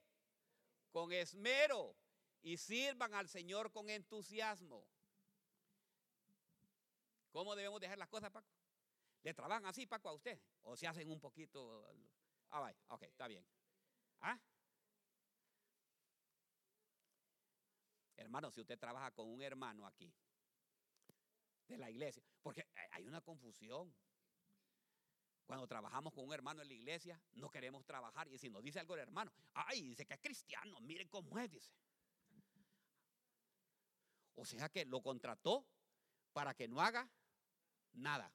[0.91, 1.97] Con esmero
[2.45, 4.87] y sirvan al Señor con entusiasmo.
[7.33, 8.47] ¿Cómo debemos dejar las cosas, Paco?
[9.23, 10.39] ¿Le trabajan así, Paco, a usted?
[10.63, 11.85] ¿O se hacen un poquito?
[12.51, 13.45] Ah, vaya, ok, está bien.
[14.21, 14.39] ¿Ah?
[18.17, 20.13] Hermano, si usted trabaja con un hermano aquí,
[21.67, 23.93] de la iglesia, porque hay una confusión.
[25.47, 28.29] Cuando trabajamos con un hermano en la iglesia, no queremos trabajar.
[28.29, 31.51] Y si nos dice algo el hermano, ay, dice que es cristiano, mire cómo es,
[31.51, 31.71] dice.
[34.35, 35.67] O sea que lo contrató
[36.33, 37.09] para que no haga
[37.93, 38.33] nada.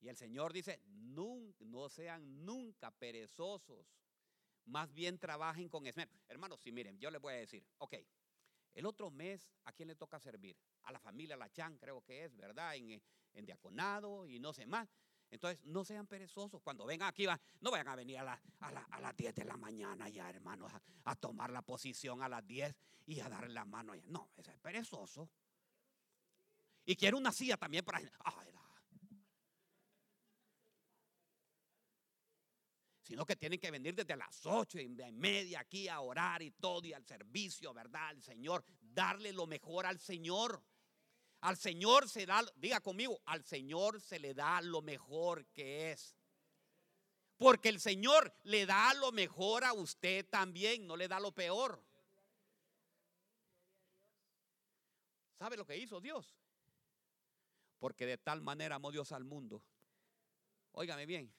[0.00, 3.86] Y el Señor dice, no sean nunca perezosos,
[4.66, 6.10] más bien trabajen con esmero.
[6.28, 7.94] Hermanos, si miren, yo les voy a decir, ok,
[8.74, 10.56] el otro mes, ¿a quién le toca servir?
[10.82, 12.76] A la familia Lachán, creo que es, ¿verdad?
[12.76, 13.00] En,
[13.32, 14.88] en diaconado y no sé más.
[15.30, 16.62] Entonces, no sean perezosos.
[16.62, 17.26] Cuando vengan aquí,
[17.60, 20.72] no vayan a venir a, las 10 de la mañana ya, hermanos,
[21.04, 22.74] a, tomar la posición a las 10
[23.06, 23.94] y a darle la mano.
[24.06, 25.28] No, ese es perezoso.
[26.84, 28.00] Y quiere una silla también para...
[33.04, 36.86] sino que tienen que venir desde las ocho y media aquí a orar y todo
[36.86, 38.08] y al servicio, ¿verdad?
[38.08, 40.62] Al Señor, darle lo mejor al Señor.
[41.44, 46.16] Al Señor se da, diga conmigo, al Señor se le da lo mejor que es.
[47.36, 51.84] Porque el Señor le da lo mejor a usted también, no le da lo peor.
[55.38, 56.34] ¿Sabe lo que hizo Dios?
[57.78, 59.62] Porque de tal manera amó Dios al mundo.
[60.72, 61.30] Óigame bien,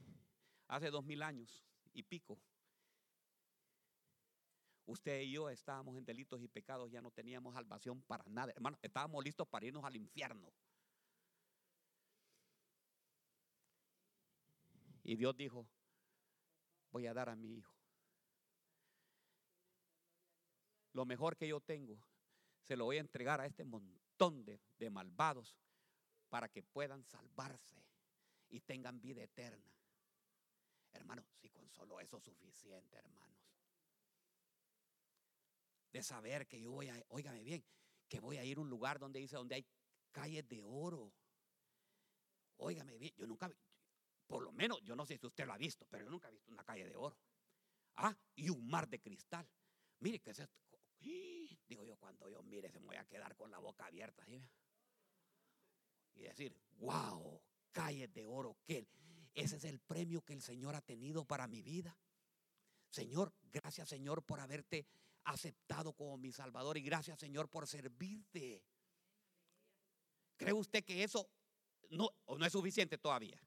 [0.68, 2.40] hace dos mil años y pico,
[4.86, 8.52] Usted y yo estábamos en delitos y pecados, ya no teníamos salvación para nada.
[8.52, 10.54] Hermano, estábamos listos para irnos al infierno.
[15.04, 15.68] Y Dios dijo,
[16.92, 17.74] voy a dar a mi hijo.
[20.94, 22.00] Lo mejor que yo tengo,
[22.62, 25.58] se lo voy a entregar a este montón de, malvados
[26.30, 27.84] para que puedan salvarse
[28.50, 29.76] y tengan vida eterna.
[30.94, 33.36] Hermano, si con solo eso es suficiente, hermano
[35.96, 37.64] de saber que yo voy a, óigame bien,
[38.10, 39.66] que voy a ir a un lugar donde dice, donde hay
[40.12, 41.14] calles de oro.
[42.58, 43.50] Óigame bien, yo nunca,
[44.28, 46.32] por lo menos, yo no sé si usted lo ha visto, pero yo nunca he
[46.32, 47.18] visto una calle de oro.
[47.96, 49.48] Ah, y un mar de cristal.
[50.00, 50.60] Mire que es esto.
[51.00, 54.26] Digo yo, cuando yo mire, se me voy a quedar con la boca abierta.
[56.16, 57.42] Y decir, wow,
[57.72, 58.86] calles de oro, que
[59.34, 61.98] ese es el premio que el Señor ha tenido para mi vida.
[62.90, 64.86] Señor, gracias Señor por haberte
[65.26, 68.64] aceptado como mi Salvador y gracias Señor por servirte.
[70.38, 71.30] ¿Cree usted que eso
[71.90, 73.40] no, no es suficiente todavía?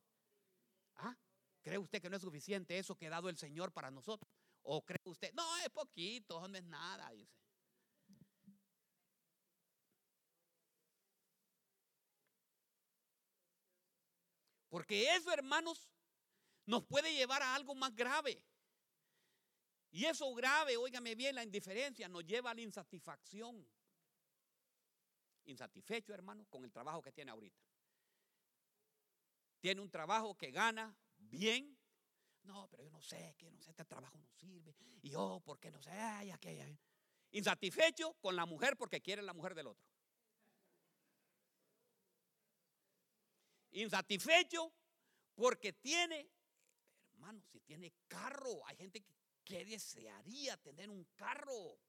[0.97, 1.17] ¿Ah?
[1.63, 4.31] ¿Cree usted que no es suficiente eso que ha dado el Señor para nosotros?
[4.63, 7.11] ¿O cree usted, no, es poquito, no es nada?
[7.11, 7.39] Dice.
[14.69, 15.91] Porque eso, hermanos,
[16.67, 18.43] nos puede llevar a algo más grave.
[19.91, 23.67] Y eso grave, óigame bien, la indiferencia nos lleva a la insatisfacción.
[25.47, 27.63] Insatisfecho, hermano, con el trabajo que tiene ahorita.
[29.61, 31.77] Tiene un trabajo que gana bien.
[32.43, 34.75] No, pero yo no sé, que no sé, este trabajo no sirve.
[35.03, 35.91] Y yo, ¿por qué no sé?
[35.91, 36.67] Ay, aquella.
[37.31, 39.87] Insatisfecho con la mujer porque quiere la mujer del otro.
[43.73, 44.73] Insatisfecho
[45.35, 46.31] porque tiene,
[47.13, 49.18] hermano, si tiene carro, hay gente que
[49.49, 51.81] ¿Qué desearía tener un carro?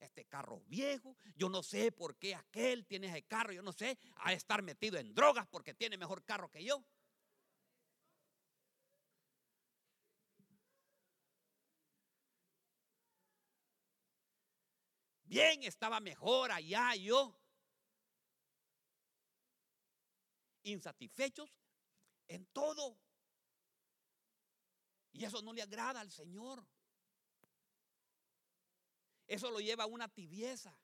[0.00, 3.98] Este carro viejo, yo no sé por qué aquel tiene ese carro, yo no sé,
[4.16, 6.82] a estar metido en drogas porque tiene mejor carro que yo.
[15.24, 17.38] Bien, estaba mejor allá yo.
[20.62, 21.50] Insatisfechos
[22.28, 22.96] en todo.
[25.12, 26.64] Y eso no le agrada al Señor.
[29.26, 30.76] Eso lo lleva a una tibieza.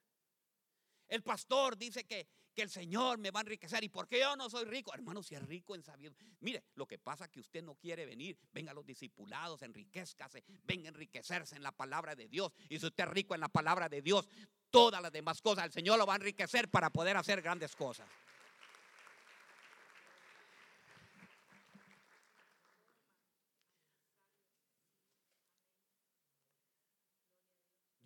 [1.07, 3.83] El pastor dice que, que, el Señor me va a enriquecer.
[3.83, 4.93] ¿Y por qué yo no soy rico?
[4.93, 6.35] Hermano, si es rico en sabiduría.
[6.41, 8.37] Mire, lo que pasa es que usted no quiere venir.
[8.51, 10.43] Venga a los discipulados, enriquezcase.
[10.63, 12.51] Venga a enriquecerse en la palabra de Dios.
[12.69, 14.27] Y si usted es rico en la palabra de Dios,
[14.69, 18.07] todas las demás cosas, el Señor lo va a enriquecer para poder hacer grandes cosas.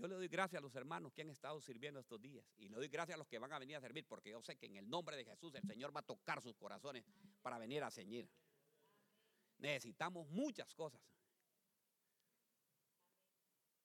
[0.01, 2.75] Yo le doy gracias a los hermanos que han estado sirviendo estos días y le
[2.75, 4.77] doy gracias a los que van a venir a servir porque yo sé que en
[4.77, 7.05] el nombre de Jesús el Señor va a tocar sus corazones
[7.43, 8.27] para venir a ceñir.
[9.59, 10.99] Necesitamos muchas cosas.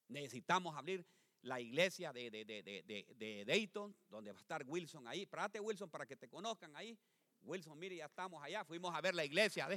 [0.09, 1.05] Necesitamos abrir
[1.43, 5.27] la iglesia de, de, Dayton, donde va a estar Wilson ahí.
[5.27, 6.99] Prate Wilson para que te conozcan ahí.
[7.43, 8.65] Wilson, mire, ya estamos allá.
[8.65, 9.69] Fuimos a ver la iglesia.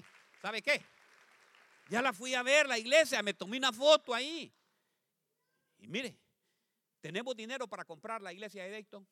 [0.41, 0.81] ¿Sabe qué?
[1.89, 3.21] Ya la fui a ver, la iglesia.
[3.21, 4.53] Me tomé una foto ahí.
[5.79, 6.17] Y mire,
[7.01, 9.07] ¿Tenemos dinero para comprar la iglesia de Dayton?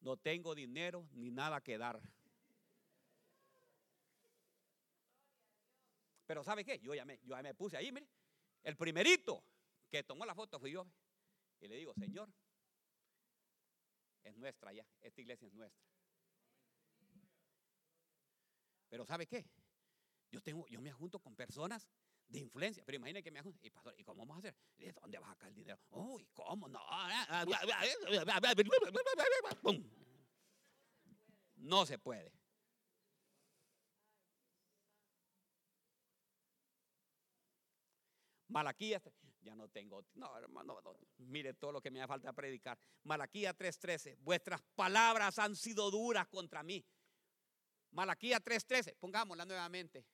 [0.00, 2.00] No tengo dinero ni nada que dar.
[6.26, 6.78] Pero ¿sabe qué?
[6.80, 8.06] Yo ya me, yo me puse ahí, mire.
[8.62, 9.42] El primerito
[9.90, 10.86] que tomó la foto fui yo.
[11.60, 12.28] Y le digo, Señor,
[14.22, 14.86] es nuestra ya.
[15.00, 15.82] Esta iglesia es nuestra.
[18.88, 19.46] Pero ¿sabe qué?
[20.30, 21.88] Yo, tengo, yo me junto con personas
[22.28, 22.82] de influencia.
[22.84, 24.54] Pero imagínate que me hago, y pastor, ¿y cómo vamos a hacer?
[24.76, 25.78] ¿De dónde va a sacar el dinero?
[25.90, 26.68] Oh, ¿y cómo?
[26.68, 26.80] No.
[31.56, 32.32] No se puede.
[38.48, 39.02] Malaquías,
[39.42, 40.80] ya no tengo, no hermano,
[41.18, 42.78] mire todo lo que me hace falta predicar.
[43.04, 46.82] Malaquía 3:13, vuestras palabras han sido duras contra mí.
[47.90, 50.06] Malaquía 3:13, pongámosla nuevamente.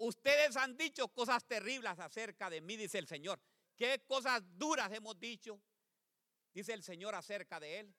[0.00, 3.38] Ustedes han dicho cosas terribles acerca de mí, dice el Señor.
[3.76, 5.60] ¿Qué cosas duras hemos dicho?
[6.54, 7.94] Dice el Señor acerca de Él.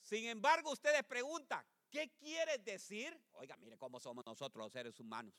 [0.00, 3.20] Sin embargo, ustedes preguntan, ¿qué quieres decir?
[3.32, 5.34] Oiga, mire cómo somos nosotros los seres humanos.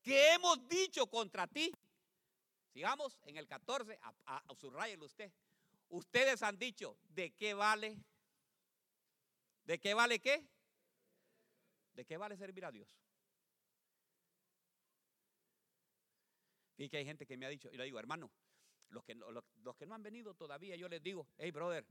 [0.00, 1.70] ¿Qué hemos dicho contra ti?
[2.72, 4.52] Sigamos en el 14, a, a,
[5.02, 5.30] usted.
[5.90, 7.98] Ustedes han dicho, ¿de qué vale?
[9.64, 10.48] ¿De qué vale qué?
[11.92, 12.88] ¿De qué vale servir a Dios?
[16.80, 18.30] Y que hay gente que me ha dicho, y le digo, hermano,
[18.88, 21.86] los que, que no han venido todavía, yo les digo, hey, brother,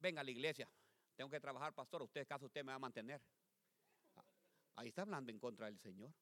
[0.00, 0.66] venga a la iglesia,
[1.16, 3.20] tengo que trabajar, pastor, usted, caso usted me va a mantener.
[4.16, 4.24] Ah,
[4.76, 6.14] ahí está hablando en contra del Señor.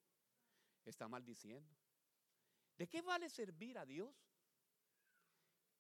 [0.85, 1.73] Está maldiciendo.
[2.77, 4.13] ¿De qué vale servir a Dios?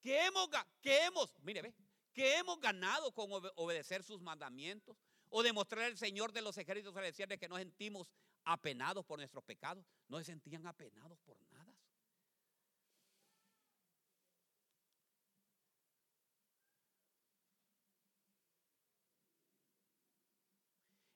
[0.00, 0.48] ¿Qué hemos,
[0.80, 1.74] que hemos, mire, ve,
[2.12, 4.96] que hemos ganado con obedecer sus mandamientos?
[5.30, 8.08] O demostrar al Señor de los ejércitos celestiales que no sentimos
[8.44, 9.84] apenados por nuestros pecados.
[10.06, 11.63] No se sentían apenados por nada.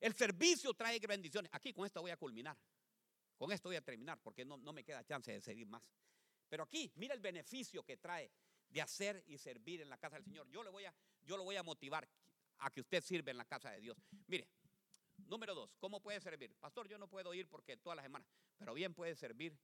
[0.08, 1.50] El servicio trae bendiciones.
[1.52, 2.56] Aquí con esto voy a culminar.
[3.36, 5.86] Con esto voy a terminar porque no, me queda chance de seguir más.
[6.48, 8.30] Pero aquí, mira el beneficio que trae
[8.70, 10.48] de hacer y servir en la casa del Señor.
[10.48, 10.94] Yo, le voy a,
[11.26, 12.08] lo voy a motivar
[12.56, 13.98] a que usted sirva en la casa de Dios.
[14.28, 14.48] Mire,
[15.26, 16.54] número dos, ¿cómo puede servir?
[16.54, 19.58] Pastor, yo no puedo ir porque todas las semanas, pero bien puede servir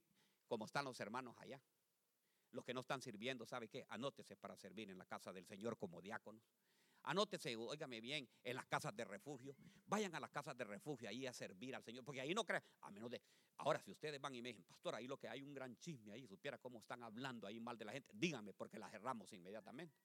[0.47, 1.59] como están los hermanos allá.
[2.51, 3.83] Los que no están sirviendo, ¿sabe qué?
[3.89, 6.43] Anótese para servir en la casa del Señor como diáconos
[7.05, 9.55] Anótese, óigame bien, en las casas de refugio.
[9.85, 12.63] Vayan a las casas de refugio ahí a servir al Señor, porque ahí no crean,
[12.81, 13.21] a menos de.
[13.57, 16.13] Ahora, si ustedes van y me dicen, pastor, ahí lo que hay un gran chisme
[16.13, 19.95] ahí, supiera cómo están hablando ahí mal de la gente, díganme, porque la cerramos inmediatamente.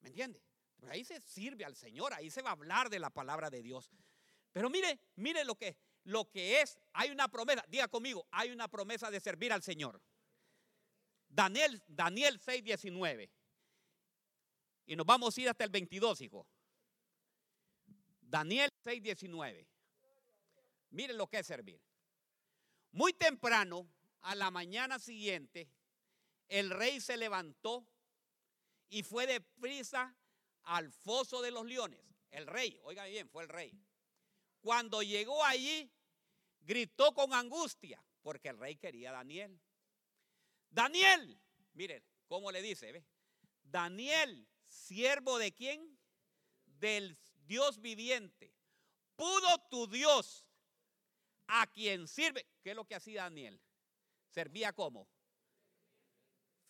[0.00, 0.42] ¿Me entiende?
[0.78, 3.62] Pero ahí se sirve al Señor, ahí se va a hablar de la palabra de
[3.62, 3.90] Dios.
[4.52, 8.68] Pero mire, mire lo que, lo que es, hay una promesa, diga conmigo, hay una
[8.68, 10.02] promesa de servir al Señor.
[11.28, 13.30] Daniel, Daniel 6, 19.
[14.86, 16.46] Y nos vamos a ir hasta el 22, hijo.
[18.20, 19.68] Daniel 6, 19.
[20.90, 21.80] Miren lo que es servir.
[22.92, 23.88] Muy temprano,
[24.22, 25.68] a la mañana siguiente,
[26.48, 27.86] el rey se levantó
[28.88, 30.16] y fue de prisa
[30.62, 32.00] al foso de los leones.
[32.30, 33.72] El rey, oiga bien, fue el rey.
[34.60, 35.90] Cuando llegó allí,
[36.60, 39.60] gritó con angustia, porque el rey quería a Daniel.
[40.70, 41.40] Daniel,
[41.74, 43.04] miren cómo le dice, ¿ve?
[43.62, 45.98] Daniel, siervo de quién?
[46.64, 48.52] Del Dios viviente.
[49.16, 50.46] Pudo tu Dios
[51.46, 52.46] a quien sirve.
[52.62, 53.60] ¿Qué es lo que hacía Daniel?
[54.28, 55.08] Servía como?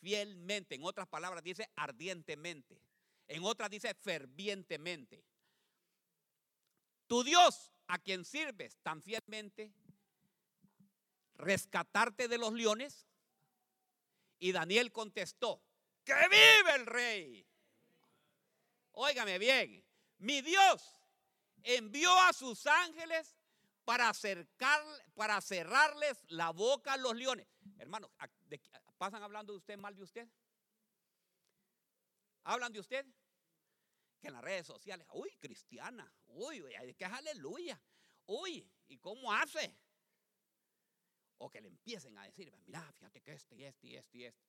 [0.01, 0.75] Fielmente.
[0.75, 2.81] En otras palabras dice ardientemente.
[3.29, 5.25] En otras dice fervientemente.
[7.07, 9.73] Tu Dios a quien sirves tan fielmente,
[11.35, 13.07] rescatarte de los leones.
[14.39, 15.63] Y Daniel contestó,
[16.05, 17.47] que vive el rey.
[18.99, 19.85] Óigame bien,
[20.17, 20.83] mi Dios
[21.63, 23.37] envió a sus ángeles
[23.85, 24.83] para, acercar,
[25.15, 27.47] para cerrarles la boca a los leones.
[27.77, 28.11] Hermanos,
[28.97, 30.27] ¿pasan hablando de usted mal de usted?
[32.45, 33.05] ¿Hablan de usted?
[34.19, 36.65] Que en las redes sociales, uy, cristiana, uy,
[36.97, 37.79] que es aleluya,
[38.25, 39.77] uy, ¿y cómo hace?
[41.37, 44.25] O que le empiecen a decir, mira, fíjate que este y este y este y
[44.25, 44.47] este.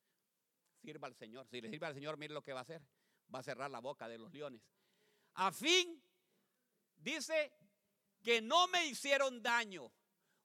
[0.82, 1.46] Sirva al Señor.
[1.50, 2.82] Si le sirve al Señor, mire lo que va a hacer.
[3.34, 4.62] Va a cerrar la boca de los leones.
[5.34, 6.02] A fin,
[6.96, 7.52] dice,
[8.24, 9.92] que no me hicieron daño,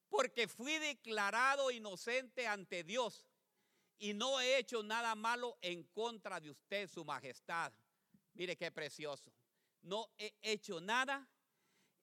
[0.09, 3.27] porque fui declarado inocente ante Dios
[3.99, 7.73] y no he hecho nada malo en contra de usted, su majestad.
[8.35, 9.33] Mire qué precioso.
[9.83, 11.29] No he hecho nada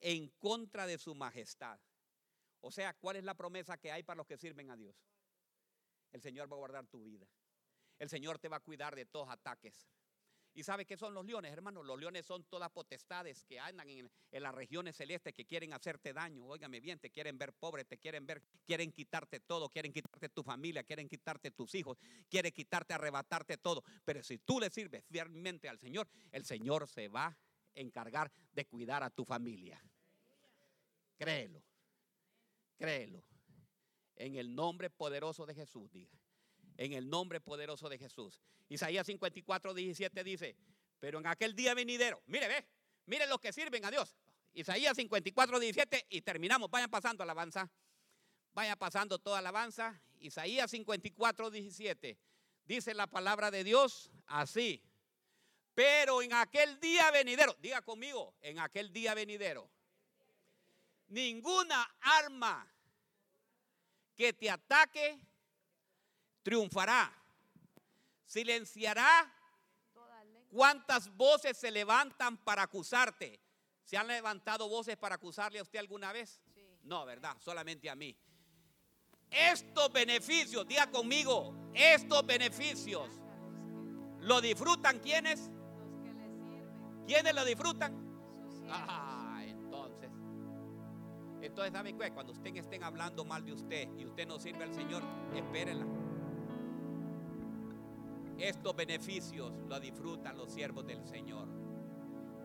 [0.00, 1.78] en contra de su majestad.
[2.60, 4.96] O sea, ¿cuál es la promesa que hay para los que sirven a Dios?
[6.12, 7.26] El Señor va a guardar tu vida.
[7.98, 9.86] El Señor te va a cuidar de todos ataques.
[10.52, 11.86] ¿Y sabe qué son los leones, hermanos?
[11.86, 16.44] Los leones son todas potestades que andan en, las regiones celestes que quieren hacerte daño.
[16.46, 20.42] Óigame bien, te quieren ver pobre, te quieren ver, quieren quitarte todo, quieren quitarte tu
[20.42, 21.98] familia, quieren quitarte tus hijos,
[22.28, 23.84] quieren quitarte, arrebatarte todo.
[24.04, 27.36] Pero si tú le sirves fielmente al Señor, el Señor se va a
[27.74, 29.80] encargar de cuidar a tu familia.
[31.16, 31.62] Créelo,
[32.76, 33.22] créelo.
[34.16, 36.18] En el nombre poderoso de Jesús, diga
[36.80, 38.40] en el nombre poderoso de Jesús.
[38.70, 40.56] Isaías 54, 17 dice,
[40.98, 42.66] pero en aquel día venidero, mire, ve,
[43.04, 44.16] mire los que sirven a Dios.
[44.54, 47.70] Isaías 54, 17 y terminamos, vayan pasando alabanza,
[48.54, 50.00] vayan pasando toda alabanza.
[50.20, 52.18] Isaías 54, 17
[52.64, 54.82] dice la palabra de Dios así.
[55.74, 59.70] Pero en aquel día venidero, diga conmigo, en aquel día venidero,
[61.08, 62.66] ninguna arma
[64.16, 65.20] que te ataque
[66.42, 67.12] triunfará.
[68.26, 69.32] Silenciará
[70.50, 73.40] cuántas voces se levantan para acusarte.
[73.84, 76.40] ¿Se han levantado voces para acusarle a usted alguna vez?
[76.84, 77.36] No, ¿verdad?
[77.40, 78.16] Solamente a mí.
[79.30, 83.08] Estos beneficios, diga conmigo, estos beneficios,
[84.20, 85.50] ¿lo disfrutan quiénes?
[87.06, 87.94] ¿Quiénes lo disfrutan?
[88.68, 90.10] Ah, entonces.
[91.42, 92.12] Entonces, ¿sabe qué?
[92.12, 95.02] Cuando usted estén hablando mal de usted y usted no sirve al Señor,
[95.34, 95.86] espérenla.
[98.40, 101.46] Estos beneficios lo disfrutan los siervos del Señor.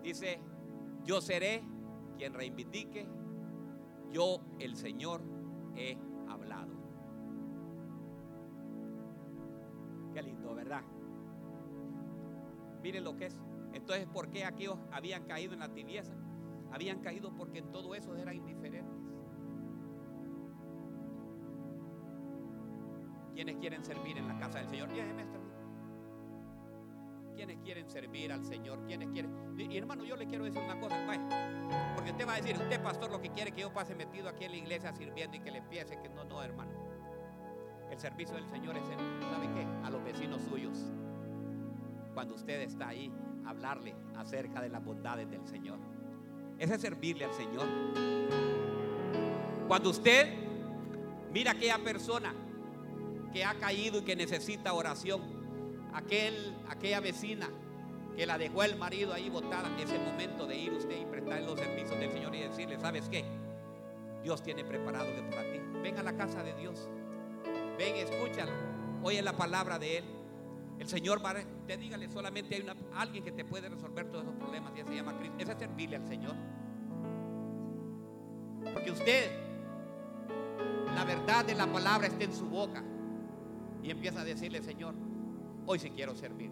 [0.03, 0.41] Dice,
[1.05, 1.63] yo seré
[2.17, 3.07] quien reivindique,
[4.11, 5.23] yo el Señor
[5.75, 6.73] he hablado.
[10.13, 10.83] Qué lindo, ¿verdad?
[12.83, 13.39] Miren lo que es.
[13.73, 16.13] Entonces, ¿por qué aquellos habían caído en la tibieza?
[16.71, 18.99] Habían caído porque en todo eso eran indiferentes.
[23.33, 24.89] ¿Quiénes quieren servir en la casa del Señor?
[27.35, 28.85] ¿Quiénes quieren servir al Señor?
[28.85, 29.31] ¿Quiénes quieren?
[29.57, 30.95] Y hermano, yo le quiero decir una cosa,
[31.95, 34.45] porque usted va a decir, usted pastor lo que quiere que yo pase metido aquí
[34.45, 36.71] en la iglesia sirviendo y que le empiece, que no, no, hermano.
[37.91, 38.97] El servicio del Señor es, el,
[39.29, 39.65] ¿sabe qué?
[39.85, 40.77] A los vecinos suyos.
[42.13, 43.11] Cuando usted está ahí,
[43.45, 45.77] hablarle acerca de las bondades del Señor.
[46.57, 47.65] Ese es servirle al Señor.
[49.67, 50.33] Cuando usted
[51.31, 52.33] mira a aquella persona
[53.33, 55.34] que ha caído y que necesita oración,
[55.95, 57.49] aquel, aquella vecina
[58.15, 61.41] que la dejó el marido ahí botada, es el momento de ir usted y prestar
[61.41, 63.25] los servicios del Señor y decirle, ¿sabes qué?
[64.23, 65.59] Dios tiene preparado para ti.
[65.83, 66.89] Ven a la casa de Dios.
[67.77, 68.51] Ven, escúchalo.
[69.03, 70.05] Oye la palabra de Él.
[70.79, 71.21] El Señor,
[71.67, 74.95] te dígale, solamente hay una, alguien que te puede resolver todos esos problemas y se
[74.95, 75.37] llama Cristo.
[75.39, 76.35] Ese es servirle al Señor.
[78.73, 79.31] Porque usted,
[80.93, 82.83] la verdad de la palabra está en su boca
[83.83, 84.95] y empieza a decirle, Señor,
[85.65, 86.51] hoy sí quiero servir.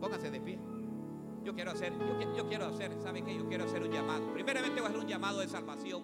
[0.00, 0.58] Póngase de pie.
[1.44, 3.34] Yo quiero hacer, yo, yo quiero hacer, ¿saben qué?
[3.34, 4.32] Yo quiero hacer un llamado.
[4.32, 6.02] Primeramente voy a hacer un llamado de salvación.